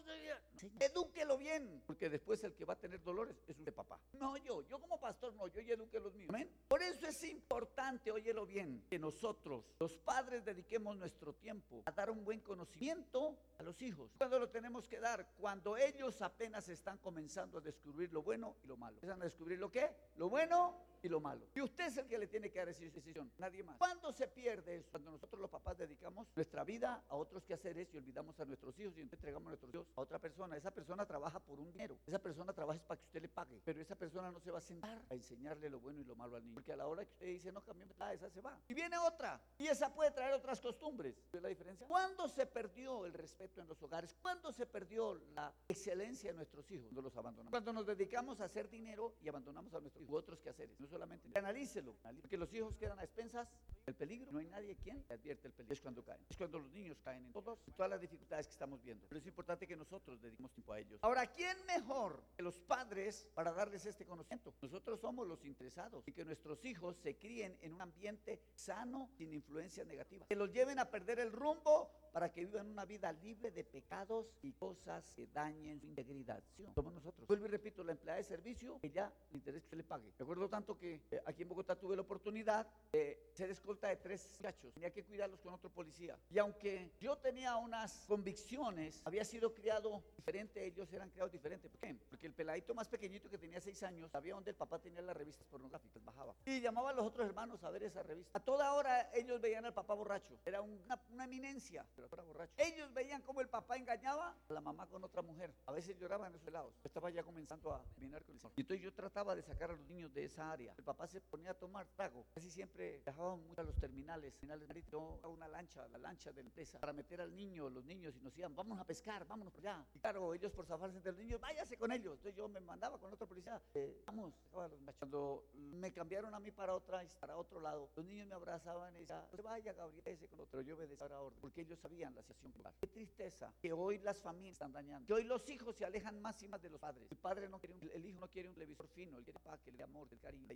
edúquelo 0.79 1.38
bien, 1.38 1.84
porque 1.86 2.10
después 2.10 2.43
el 2.43 2.55
que 2.55 2.65
va 2.65 2.74
a 2.74 2.79
tener 2.79 3.01
dolores 3.03 3.43
es 3.48 3.57
usted 3.57 3.74
papá. 3.74 4.00
No 4.13 4.38
yo, 4.38 4.62
yo 4.67 4.79
como 4.79 5.00
pastor 5.00 5.34
no, 5.36 5.48
yo 5.48 5.62
ya 5.62 5.74
eduque 5.74 6.00
los 6.00 6.13
míos. 6.13 6.29
¿Amén? 6.29 6.50
Por 6.67 6.81
eso 6.81 7.07
es 7.07 7.24
importante, 7.25 8.12
óyelo 8.12 8.46
bien, 8.46 8.86
que 8.89 8.98
nosotros, 8.98 9.65
los 9.79 9.98
padres, 9.98 10.43
dediquemos 10.43 10.98
nuestro 10.98 11.34
tiempo 11.34 11.84
a 11.86 11.91
dar 11.91 12.10
un 12.10 12.24
buen 12.24 12.39
conocimiento 12.41 13.38
a 13.57 13.63
los 13.63 13.81
hijos. 13.81 14.12
Cuando 14.17 14.39
lo 14.39 14.50
tenemos 14.50 14.88
que 14.88 15.00
dar, 15.00 15.34
cuando 15.38 15.77
ellos 15.77 16.22
apenas 16.22 16.69
están 16.69 16.98
comenzando 16.98 17.60
a 17.60 17.62
descubrir 17.67 18.12
lo 18.13 18.24
bueno 18.24 18.55
y 18.63 18.67
lo 18.67 18.77
malo. 18.77 18.95
Empiezan 18.95 19.21
a 19.21 19.25
descubrir 19.25 19.59
lo 19.59 19.69
que, 19.69 19.89
lo 20.15 20.29
bueno 20.29 20.88
y 21.01 21.09
lo 21.09 21.19
malo. 21.19 21.47
Y 21.53 21.62
usted 21.62 21.88
es 21.88 21.97
el 21.97 22.07
que 22.07 22.17
le 22.17 22.27
tiene 22.27 22.50
que 22.50 22.59
dar 22.59 22.69
esa 22.69 22.81
decisión, 22.81 23.31
nadie 23.38 23.63
más. 23.63 23.77
¿Cuándo 23.77 24.12
se 24.12 24.27
pierde 24.27 24.77
eso? 24.77 24.89
Cuando 24.89 25.12
nosotros 25.12 25.41
los 25.41 25.50
papás 25.50 25.77
dedicamos 25.77 26.27
nuestra 26.36 26.63
vida 26.63 27.03
a 27.09 27.15
otros 27.15 27.43
quehaceres 27.43 27.93
y 27.93 27.97
olvidamos 27.97 28.39
a 28.39 28.45
nuestros 28.45 28.77
hijos 28.79 28.97
y 28.97 29.01
entregamos 29.01 29.47
a 29.47 29.50
nuestros 29.50 29.74
hijos 29.74 29.88
a 29.95 30.01
otra 30.01 30.19
persona. 30.19 30.55
Esa 30.57 30.71
persona 30.71 31.05
trabaja 31.05 31.39
por 31.39 31.59
un 31.59 31.71
dinero. 31.71 32.00
Esa 32.07 32.19
persona 32.19 32.53
trabaja 32.53 32.79
para 32.88 33.00
que 33.00 33.05
usted 33.05 33.21
le 33.21 33.29
pague. 33.29 33.62
Pero 33.63 33.81
esa 33.81 33.95
persona 33.95 34.31
no 34.31 34.39
se 34.39 34.50
va 34.50 34.59
a 34.59 34.62
sentar 34.62 35.03
a 35.09 35.13
enseñarle 35.13 35.69
lo 35.69 35.79
bueno 35.79 36.00
y 36.00 36.03
lo 36.05 36.15
malo 36.15 36.38
al 36.38 36.43
niño. 36.43 36.55
Porque 36.55 36.74
a 36.74 36.77
la 36.77 36.88
hora 36.88 37.05
que 37.05 37.12
usted 37.12 37.27
dice, 37.27 37.51
no, 37.51 37.63
cambiemos, 37.63 37.95
ah, 38.00 38.13
esa 38.13 38.29
se 38.29 38.41
va. 38.41 38.59
Y 38.67 38.74
viene 38.74 38.97
otra. 38.97 39.41
Y 39.57 39.67
esa 39.67 39.93
puede 39.93 40.12
traer 40.12 40.33
otras 40.33 40.62
costumbres. 40.62 41.21
¿Ves 41.31 41.41
la 41.41 41.50
diferencia? 41.50 41.86
¿Cuándo 41.88 42.27
se 42.29 42.45
perdió 42.45 43.05
el 43.05 43.13
respeto 43.13 43.62
en 43.62 43.67
los 43.67 43.81
hogares? 43.83 44.15
¿Cuándo 44.21 44.51
se 44.51 44.65
perdió 44.65 45.15
la 45.33 45.53
excelencia 45.67 46.31
de 46.31 46.38
nuestros 46.38 46.69
hijos? 46.71 46.88
Cuando 46.88 47.01
los 47.01 47.15
abandonamos. 47.17 47.51
Cuando 47.57 47.73
nos 47.73 47.87
dedicamos 47.87 48.39
a 48.39 48.45
hacer 48.45 48.69
dinero 48.69 49.15
y 49.19 49.29
abandonamos 49.29 49.73
a 49.73 49.79
nuestros 49.79 50.07
otros 50.11 50.39
quehaceres. 50.41 50.79
No 50.79 50.85
solamente. 50.85 51.27
Analícelo. 51.33 51.95
Porque 52.21 52.37
los 52.37 52.53
hijos 52.53 52.75
quedan 52.75 52.99
a 52.99 53.03
expensas 53.03 53.49
del 53.88 53.96
peligro. 53.96 54.32
No 54.32 54.39
hay 54.39 54.48
nadie 54.48 54.75
quien 54.75 55.03
advierte 55.10 55.48
el 55.48 55.53
peligro. 55.53 55.74
Es 55.74 55.82
cuando 55.82 56.03
caen. 56.03 56.22
Es 56.29 56.38
cuando 56.38 56.60
los 56.60 56.70
niños 56.72 57.00
caen 57.03 57.25
en 57.25 57.32
todos, 57.32 57.60
todas 57.75 57.89
las 57.89 58.01
dificultades 58.01 58.48
que 58.48 58.51
estamos 58.51 58.84
viendo. 58.84 59.08
Pero 59.08 59.20
es 59.20 59.25
importante 59.25 59.65
que 59.65 59.75
nosotros 59.75 60.22
dediquemos 60.22 60.51
tiempo 60.51 60.74
a 60.74 60.79
ellos. 60.79 61.00
Ahora, 61.01 61.25
¿quién 61.27 61.58
mejor 61.65 62.22
que 62.36 62.44
los 62.44 62.60
padres 62.60 63.27
para 63.34 63.51
darles 63.53 63.86
este 63.86 64.06
conocimiento? 64.06 64.53
Nosotros 64.62 65.00
somos 65.00 65.25
los 65.25 65.44
interesados 65.46 66.03
y 66.06 66.12
que 66.12 66.25
nuestros 66.25 66.63
hijos 66.65 66.98
se 66.98 67.15
críen 67.17 67.58
en 67.62 67.74
un 67.74 67.82
ambiente 67.82 68.41
sano, 68.56 69.10
sin 69.17 69.34
influencias 69.34 69.88
negativas. 69.88 70.27
Que 70.27 70.36
los 70.36 70.51
lleven 70.51 70.79
a 70.79 70.91
perder 70.91 71.20
el 71.20 71.32
rumbo 71.32 71.89
para 72.12 72.32
que 72.32 72.44
vivan 72.44 72.67
una 72.67 72.84
vida 72.84 73.12
libre 73.13 73.51
de 73.51 73.63
pecados 73.63 74.34
y 74.41 74.51
cosas 74.53 75.10
que 75.12 75.27
dañen 75.27 75.79
su 75.79 75.88
integridad. 75.88 76.44
Somos 76.74 76.94
nosotros. 76.94 77.27
Vuelvo 77.27 77.46
y 77.46 77.50
repito, 77.50 77.84
la 77.84 77.91
empleada 77.94 78.17
de 78.17 78.24
servicio, 78.24 78.79
que 78.79 78.89
ya 78.89 79.13
le 79.32 79.38
interesa 79.38 79.70
que 79.70 79.75
le 79.75 79.84
pague. 79.84 80.12
Recuerdo 80.17 80.50
tanto 80.50 80.77
que 80.77 81.01
eh, 81.12 81.22
aquí 81.25 81.44
en 81.44 81.50
Bogotá 81.50 81.77
tuve 81.77 81.96
la 81.96 82.01
oportunidad 82.01 82.67
de 82.91 83.29
ser 83.34 83.51
escolta 83.77 83.89
de 83.89 83.96
tres 83.98 84.29
muchachos. 84.34 84.74
Tenía 84.74 84.91
que 84.91 85.03
cuidarlos 85.03 85.39
con 85.39 85.53
otro 85.53 85.69
policía. 85.69 86.17
Y 86.29 86.39
aunque 86.39 86.91
yo 87.00 87.15
tenía 87.17 87.55
unas 87.57 88.05
convicciones, 88.07 89.01
había 89.05 89.24
sido 89.24 89.53
criado 89.53 90.03
diferente, 90.15 90.65
ellos 90.65 90.91
eran 90.91 91.10
criados 91.10 91.31
diferentes. 91.31 91.69
¿Por 91.69 91.79
qué? 91.79 91.96
Porque 92.10 92.27
el 92.27 92.34
peladito 92.34 92.74
más 92.74 92.88
pequeñito 92.88 93.29
que 93.29 93.38
tenía 93.38 93.62
seis 93.62 93.84
años 93.84 94.12
sabía 94.12 94.34
dónde 94.34 94.51
el 94.51 94.55
papá 94.55 94.79
tenía 94.79 95.01
las 95.01 95.15
revistas 95.15 95.46
pornográficas, 95.48 96.03
bajaba. 96.03 96.36
Y 96.46 96.60
llamaba 96.60 96.89
a 96.89 96.93
los 96.93 97.05
otros 97.05 97.27
hermanos 97.27 97.63
a 97.63 97.69
ver 97.69 97.84
esa 97.84 98.01
revista. 98.01 98.38
A 98.38 98.41
toda 98.41 98.74
hora 98.74 99.12
ellos 99.13 99.39
veían 99.39 99.65
al 99.65 99.74
papá 99.74 99.93
borracho. 99.93 100.39
Era 100.46 100.62
una, 100.62 101.00
una 101.12 101.25
eminencia, 101.25 101.86
pero 101.96 102.07
era 102.12 102.24
borracho. 102.24 102.53
Ellos 102.57 102.91
veían 102.93 103.22
cómo 103.22 103.41
el 103.41 103.50
papá 103.50 103.77
engañaba 103.77 104.36
a 104.50 104.53
la 104.53 104.62
mamá 104.62 104.88
con 104.88 105.03
otra 105.03 105.22
mujer. 105.22 105.53
A 105.67 105.72
veces 105.72 105.98
lloraban 106.00 106.31
en 106.31 106.36
esos 106.36 106.51
lados. 106.51 106.74
Yo 106.84 106.88
estaba 106.88 107.10
ya 107.12 107.24
comenzando 107.24 107.72
a 107.72 107.84
terminar 107.93 108.24
con 108.24 108.36
eso. 108.36 108.51
Y 108.55 108.62
entonces 108.62 108.84
yo 108.84 108.93
trataba 108.93 109.36
de 109.36 109.43
sacar 109.43 109.69
a 109.69 109.74
los 109.74 109.86
niños 109.88 110.13
de 110.13 110.25
esa 110.25 110.51
área. 110.51 110.74
El 110.77 110.84
papá 110.84 111.07
se 111.07 111.22
ponía 111.22 111.51
a 111.51 111.53
tomar 111.53 111.86
trago. 111.96 112.25
Casi 112.34 112.50
siempre 112.50 113.01
viajaban 113.05 113.46
mucho 113.46 113.62
a 113.62 113.63
los 113.67 113.75
terminales, 113.77 114.33
terminales 114.33 114.67
marítimos, 114.67 115.24
a 115.24 115.27
una 115.27 115.47
lancha, 115.47 115.88
la 115.89 115.97
lancha 115.97 116.31
de 116.31 116.41
la 116.41 116.47
empresa, 116.47 116.79
para 116.79 116.93
meter 116.93 117.21
al 117.21 117.36
niño, 117.36 117.69
los 117.69 117.83
niños, 117.86 118.15
y 118.15 118.19
nos 118.19 118.33
decían, 118.33 118.55
vamos 118.55 118.79
a 118.79 118.86
pescar, 118.86 119.27
vámonos 119.27 119.53
por 119.53 119.62
allá. 119.62 119.86
Y 119.93 120.00
claro, 120.00 120.33
ellos 120.33 120.51
por 120.51 120.65
zafarse 120.65 121.00
de 121.00 121.12
los 121.12 121.19
niños, 121.19 121.39
váyase 121.39 121.77
con 121.77 121.91
ellos. 121.91 122.13
Entonces 122.17 122.36
yo 122.36 122.47
me 122.47 122.59
mandaba 122.59 122.97
con 122.97 123.13
otro 123.13 123.27
policía, 123.27 123.62
eh, 123.74 124.01
vamos, 124.05 124.33
cuando 124.51 125.45
me 125.53 125.91
cambiaron 125.91 126.33
a 126.33 126.39
mí 126.39 126.51
para 126.51 126.74
otra, 126.74 127.03
para 127.19 127.38
otro 127.38 127.59
lado, 127.59 127.89
los 127.95 128.05
niños 128.05 128.27
me 128.27 128.36
abrazaban 128.36 128.95
y 128.95 129.00
decían, 129.00 129.24
se 129.29 129.41
vaya 129.41 129.74
Gabriel, 129.74 130.01
ese 130.05 130.27
con 130.27 130.39
otro, 130.39 130.62
yo 130.62 130.75
obedecía 130.75 131.07
la 131.09 131.21
orden, 131.21 131.39
porque 131.41 131.62
ellos 131.62 131.77
sabían 131.79 132.15
la 132.15 132.24
situación 132.24 132.53
Qué 132.79 132.88
tristeza 132.88 133.53
que 133.59 133.74
hoy 133.74 133.97
las 134.00 134.17
familias 134.19 134.53
están 134.53 134.71
dañando, 134.71 135.05
que 135.05 135.13
hoy 135.13 135.24
los 135.24 135.50
hijos 135.50 135.75
se 135.75 135.86
alejan 135.86 136.21
más 136.21 136.41
y 136.41 136.47
más 136.47 136.62
de 136.62 136.69
los 136.69 136.79
padres. 136.79 137.12
El 137.12 137.17
padre 137.17 137.50
no 137.50 137.59
quiere 137.59 137.74
un, 137.74 137.89
el 137.93 138.05
hijo 138.05 138.19
no 138.19 138.29
quiere 138.29 138.47
un 138.47 138.55
televisor 138.55 138.88
fino, 138.88 139.21
quiere 139.24 139.39
paz, 139.39 139.62
que 139.62 139.71
le 139.71 139.83
amor, 139.83 140.07
el 140.12 140.19
cariño, 140.19 140.47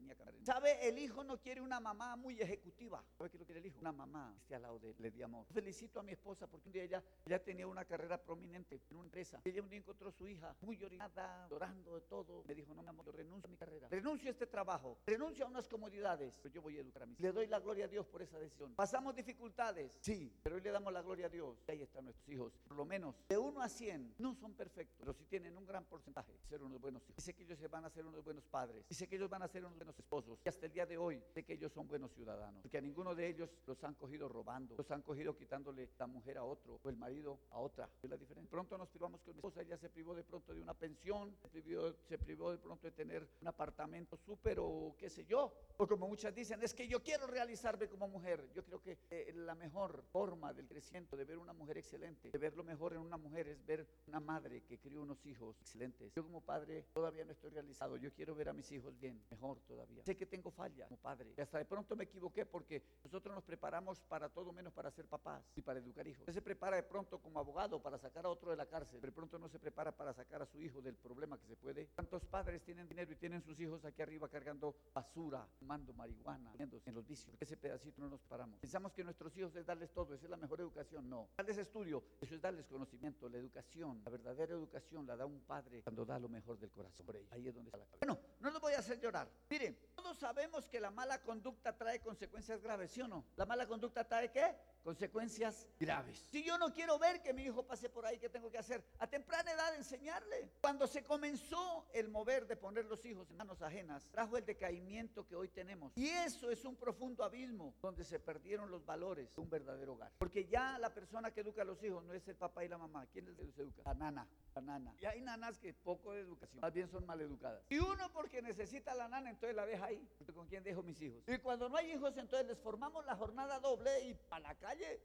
¿Sabe? 0.44 0.88
El 0.88 0.98
hijo 1.00 1.24
no 1.24 1.40
quiere 1.40 1.62
una 1.62 1.80
mamá 1.80 2.16
muy 2.16 2.40
ejecutiva. 2.40 3.01
¿Sabe 3.18 3.30
qué 3.30 3.38
lo 3.38 3.46
quiere 3.46 3.60
el 3.60 3.66
hijo? 3.66 3.80
Una 3.80 3.92
mamá 3.92 4.34
esté 4.38 4.56
al 4.56 4.64
lado 4.64 4.80
de 4.80 4.92
él, 4.92 4.96
le 5.00 5.12
dé 5.12 5.24
amor. 5.24 5.46
Felicito 5.54 6.00
a 6.00 6.04
mi 6.04 6.12
esposa 6.12 6.48
porque 6.48 6.68
un 6.68 6.74
día 6.74 6.84
ella 6.84 7.04
ya 7.26 7.40
tenía 7.40 7.68
una 7.68 7.86
carrera 7.86 8.18
prominente 8.18 8.82
en 8.90 8.98
una 8.98 9.06
empresa. 9.06 9.42
Ella 9.44 9.62
un 9.62 9.70
día 9.70 9.80
encontró 9.80 10.10
a 10.10 10.12
su 10.12 10.28
hija 10.28 10.56
muy 10.62 10.78
llorada, 10.78 11.48
llorando 11.50 11.96
de 11.96 12.02
todo. 12.02 12.44
Me 12.48 12.56
dijo, 12.56 12.74
no, 12.74 12.82
mi 12.82 12.90
amor, 12.90 13.06
yo 13.06 13.12
renuncio 13.12 13.48
a 13.48 13.52
mi 13.52 13.58
carrera. 13.58 13.88
Renuncio 13.90 14.30
a 14.30 14.32
este 14.32 14.48
trabajo. 14.48 14.98
Renuncio 15.06 15.46
a 15.46 15.48
unas 15.48 15.68
comodidades. 15.68 16.40
Pero 16.42 16.54
yo 16.54 16.62
voy 16.62 16.78
a 16.78 16.82
educar 16.82 17.04
a 17.04 17.06
mis 17.06 17.20
hijos. 17.20 17.24
Le 17.24 17.32
doy 17.34 17.48
la 17.48 17.60
gloria 17.60 17.86
a 17.86 17.88
Dios 17.88 18.08
por 18.08 18.22
esa 18.22 18.40
decisión. 18.40 18.74
Pasamos 18.76 19.16
dificultades. 19.16 19.98
Sí. 20.02 20.32
Pero 20.44 20.56
hoy 20.56 20.62
le 20.62 20.72
damos 20.72 20.92
la 20.94 21.02
gloria 21.02 21.28
a 21.28 21.30
Dios. 21.30 21.64
Y 21.68 21.72
ahí 21.72 21.82
están 21.82 22.06
nuestros 22.06 22.28
hijos. 22.30 22.54
Por 22.68 22.78
lo 22.78 22.86
menos 22.86 23.16
de 23.28 23.38
1 23.38 23.62
a 23.62 23.70
100 23.70 24.16
no 24.20 24.34
son 24.36 24.54
perfectos, 24.54 24.96
pero 25.00 25.14
sí 25.14 25.26
tienen 25.26 25.58
un 25.58 25.66
gran 25.66 25.86
porcentaje 25.86 26.32
de 26.34 26.40
ser 26.48 26.64
unos 26.64 26.80
buenos 26.80 27.04
hijos. 27.04 27.16
Dice 27.18 27.34
que 27.34 27.44
ellos 27.44 27.60
van 27.70 27.86
a 27.86 27.90
ser 27.90 28.06
unos 28.06 28.24
buenos 28.24 28.46
padres. 28.46 28.88
Dice 28.90 29.08
que 29.08 29.16
ellos 29.16 29.30
van 29.30 29.44
a 29.44 29.48
ser 29.48 29.64
unos 29.66 29.78
buenos 29.78 29.98
esposos. 29.98 30.40
Y 30.44 30.50
hasta 30.50 30.66
el 30.66 30.72
día 30.72 30.86
de 30.86 30.98
hoy 30.98 31.22
sé 31.34 31.44
que 31.44 31.54
ellos 31.54 31.72
son 31.72 31.88
buenos 31.88 32.12
ciudadanos. 32.14 32.62
Porque 32.62 32.78
a 32.82 32.84
ninguno 32.84 33.14
de 33.14 33.28
ellos 33.28 33.50
los 33.68 33.84
han 33.84 33.94
cogido 33.94 34.28
robando. 34.28 34.76
Los 34.76 34.90
han 34.90 35.04
cogido 35.04 35.36
quitándole 35.36 35.92
la 36.00 36.08
mujer 36.08 36.40
a 36.40 36.44
otro 36.44 36.80
o 36.82 36.90
el 36.90 36.98
marido 36.98 37.40
a 37.52 37.60
otra. 37.60 37.88
Es 38.02 38.10
la 38.10 38.18
diferencia. 38.18 38.50
Pronto 38.50 38.76
nos 38.76 38.90
privamos 38.90 39.22
con 39.22 39.36
mi 39.36 39.38
esposa. 39.38 39.62
Ella 39.62 39.78
se 39.78 39.88
privó 39.90 40.16
de 40.16 40.24
pronto 40.24 40.52
de 40.52 40.62
una 40.62 40.74
pensión. 40.74 41.36
Se 41.44 41.48
privó, 41.48 41.94
se 42.08 42.18
privó 42.18 42.52
de 42.52 42.58
pronto 42.58 42.88
de 42.88 42.92
tener 42.92 43.28
un 43.40 43.48
apartamento 43.48 44.18
súper 44.18 44.58
o 44.60 44.96
qué 44.98 45.12
sé 45.12 45.26
yo. 45.26 45.54
O 45.78 45.88
como 45.88 46.08
muchas 46.08 46.34
dicen, 46.34 46.62
es 46.64 46.74
que 46.74 46.88
yo 46.88 47.04
quiero 47.04 47.28
realizarme 47.28 47.88
como 47.88 48.08
mujer. 48.08 48.50
Yo 48.56 48.64
creo 48.64 48.82
que 48.82 48.98
eh, 49.12 49.32
la 49.36 49.54
mejor 49.54 50.04
forma 50.12 50.52
del 50.52 50.68
crecimiento, 50.68 51.16
de 51.16 51.26
ver 51.26 51.38
una 51.38 51.54
mujer 51.54 51.78
excelente, 51.78 52.32
de 52.32 52.38
ver 52.40 52.56
lo 52.56 52.64
mejor 52.64 52.94
en 52.94 53.00
una 53.00 53.18
mujer, 53.18 53.48
es 53.48 53.64
ver 53.64 53.88
una 54.08 54.20
madre 54.20 54.64
que 54.64 54.80
crió 54.80 55.04
unos 55.04 55.24
hijos 55.28 55.56
excelentes. 55.62 56.12
Yo 56.16 56.24
como 56.24 56.42
padre 56.42 56.88
todavía 56.94 57.26
no 57.26 57.32
estoy 57.32 57.52
realizado. 57.52 57.98
Yo 57.98 58.12
quiero 58.12 58.34
ver 58.34 58.50
a 58.50 58.54
mis 58.54 58.72
hijos 58.72 59.00
bien, 59.00 59.24
mejor 59.30 59.60
todavía. 59.68 60.04
Sé 60.04 60.18
que 60.18 60.26
tengo 60.26 60.50
falla 60.50 60.88
como 60.88 61.00
padre. 61.00 61.34
Y 61.38 61.42
hasta 61.42 61.60
de 61.60 61.66
pronto 61.66 61.96
me 61.96 62.06
equivoqué 62.06 62.46
porque 62.46 62.71
nosotros 63.04 63.34
nos 63.34 63.44
preparamos 63.44 64.00
para 64.02 64.30
todo 64.30 64.54
menos 64.54 64.72
para 64.72 64.92
ser 64.92 65.06
papás 65.06 65.44
y 65.56 65.62
para 65.62 65.80
educar 65.80 66.08
hijos. 66.08 66.22
Usted 66.22 66.34
se 66.34 66.42
prepara 66.42 66.76
de 66.76 66.84
pronto 66.84 67.20
como 67.20 67.40
abogado 67.40 67.82
para 67.82 67.98
sacar 67.98 68.26
a 68.26 68.30
otro 68.30 68.52
de 68.52 68.58
la 68.58 68.68
cárcel, 68.68 69.00
pero 69.02 69.12
de 69.12 69.16
pronto 69.16 69.40
no 69.40 69.50
se 69.50 69.60
prepara 69.60 69.92
para 69.92 70.14
sacar 70.14 70.42
a 70.42 70.46
su 70.46 70.62
hijo 70.62 70.82
del 70.82 70.96
problema 70.96 71.38
que 71.40 71.48
se 71.48 71.56
puede. 71.56 71.88
¿Cuántos 71.96 72.24
padres 72.26 72.64
tienen 72.64 72.88
dinero 72.88 73.12
y 73.12 73.16
tienen 73.16 73.42
sus 73.42 73.60
hijos 73.60 73.84
aquí 73.84 74.02
arriba 74.02 74.30
cargando 74.30 74.76
basura, 74.94 75.48
fumando 75.60 75.94
marihuana, 75.94 76.54
en 76.60 76.94
los 76.94 77.08
vicios? 77.08 77.36
Ese 77.40 77.58
pedacito 77.58 78.02
no 78.02 78.10
nos 78.10 78.22
paramos. 78.22 78.60
Pensamos 78.60 78.94
que 78.94 79.04
nuestros 79.04 79.36
hijos 79.36 79.56
es 79.56 79.66
darles 79.66 79.92
todo, 79.92 80.14
esa 80.14 80.26
es 80.26 80.30
la 80.30 80.38
mejor 80.38 80.62
educación. 80.62 81.10
No. 81.10 81.30
Darles 81.36 81.58
estudio, 81.58 82.04
eso 82.22 82.36
es 82.36 82.42
darles 82.42 82.68
conocimiento. 82.68 83.28
La 83.28 83.38
educación, 83.38 84.02
la 84.06 84.12
verdadera 84.12 84.54
educación 84.54 85.06
la 85.08 85.16
da 85.16 85.26
un 85.26 85.42
padre 85.42 85.82
cuando 85.84 86.06
da 86.06 86.20
lo 86.20 86.30
mejor 86.30 86.60
del 86.60 86.70
corazón 86.70 86.92
Ahí 87.32 87.48
es 87.48 87.54
donde 87.54 87.70
está 87.70 87.78
la 87.78 87.86
cabeza. 87.86 88.06
Bueno, 88.06 88.20
no 88.40 88.52
los 88.52 88.62
voy 88.62 88.74
a 88.74 88.80
hacer 88.80 89.00
llorar. 89.00 89.30
Miren, 89.50 89.78
sabemos 90.14 90.68
que 90.68 90.80
la 90.80 90.92
mala 90.92 91.22
conducta 91.22 91.78
trae 91.78 92.00
consecuencias 92.00 92.62
graves, 92.62 92.92
¿sí 92.92 93.02
o 93.02 93.08
no? 93.08 93.26
¿La 93.36 93.46
mala 93.46 93.68
conducta 93.68 94.08
trae 94.08 94.32
qué? 94.32 94.56
Consecuencias 94.82 95.68
graves. 95.80 96.18
Si 96.32 96.44
yo 96.44 96.58
no 96.58 96.74
quiero 96.74 96.98
ver 97.00 97.22
que 97.22 97.34
mi 97.34 97.44
hijo 97.44 97.64
pase 97.64 97.90
por 97.90 98.06
ahí, 98.06 98.20
¿qué 98.20 98.30
tengo 98.30 98.52
que 98.52 98.58
hacer? 98.58 98.84
A 99.00 99.08
temprana 99.08 99.52
edad 99.52 99.76
enseñarle. 99.76 100.50
Cuando 100.62 100.88
se 100.88 101.04
comenzó 101.04 101.88
el 101.94 102.10
mover 102.10 102.48
de 102.48 102.56
poner 102.56 102.86
los 102.86 103.06
hijos 103.06 103.30
en 103.30 103.38
manos 103.38 103.62
ajenas, 103.62 104.10
trajo 104.12 104.38
el 104.38 104.46
decaimiento 104.46 105.26
que 105.28 105.36
hoy 105.36 105.48
tenemos. 105.50 105.94
Y 105.96 106.08
eso 106.08 106.52
es 106.52 106.66
un 106.66 106.76
profundo 106.76 107.24
abismo 107.24 107.76
donde 107.82 108.04
se 108.04 108.20
perdieron 108.20 108.72
los 108.72 108.86
valores 108.86 109.34
de 109.36 109.42
un 109.42 109.50
verdadero 109.50 109.94
hogar. 109.94 110.12
Porque 110.18 110.46
ya 110.48 110.78
la 110.80 110.94
persona 110.94 111.32
que 111.32 111.42
educa 111.42 111.62
a 111.62 111.66
los 111.66 111.84
hijos 111.84 112.04
no 112.04 112.14
es 112.14 112.28
el 112.28 112.36
papá 112.36 112.66
y 112.66 112.68
la 112.68 112.78
mamá. 112.78 113.06
¿Quién 113.12 113.26
es 113.26 113.32
el 113.32 113.38
que 113.38 113.44
los 113.44 113.60
educa? 113.60 113.84
La 113.86 113.94
nana. 113.94 114.28
La 114.56 114.62
nana. 114.62 114.96
Y 115.00 115.06
hay 115.06 115.22
nanas 115.22 115.60
que 115.60 115.74
poco 115.74 116.14
de 116.14 116.22
educación, 116.22 116.62
más 116.62 116.74
bien 116.74 116.90
son 116.90 117.06
mal 117.06 117.22
educadas. 117.22 117.64
Y 117.70 117.80
uno 117.80 118.12
porque 118.12 118.42
necesita 118.42 118.94
la 118.96 119.08
nana, 119.08 119.30
entonces 119.30 119.56
la 119.56 119.66
deja 119.66 119.86
ahí. 119.86 120.08
¿Con 120.34 120.48
quién 120.48 120.64
dejo 120.64 120.82
mis 120.82 121.02
hijos? 121.02 121.24
Y 121.28 121.38
cuando 121.38 121.70
no 121.70 121.78
hay 121.78 121.92
hijos, 121.92 122.18
entonces 122.18 122.48
les 122.48 122.60
formamos 122.60 123.06
la 123.06 123.16
jornada 123.16 123.60
doble 123.60 124.08
y 124.08 124.14
para 124.14 124.50
la 124.50 124.56
calle 124.56 124.71
allez, 124.72 125.00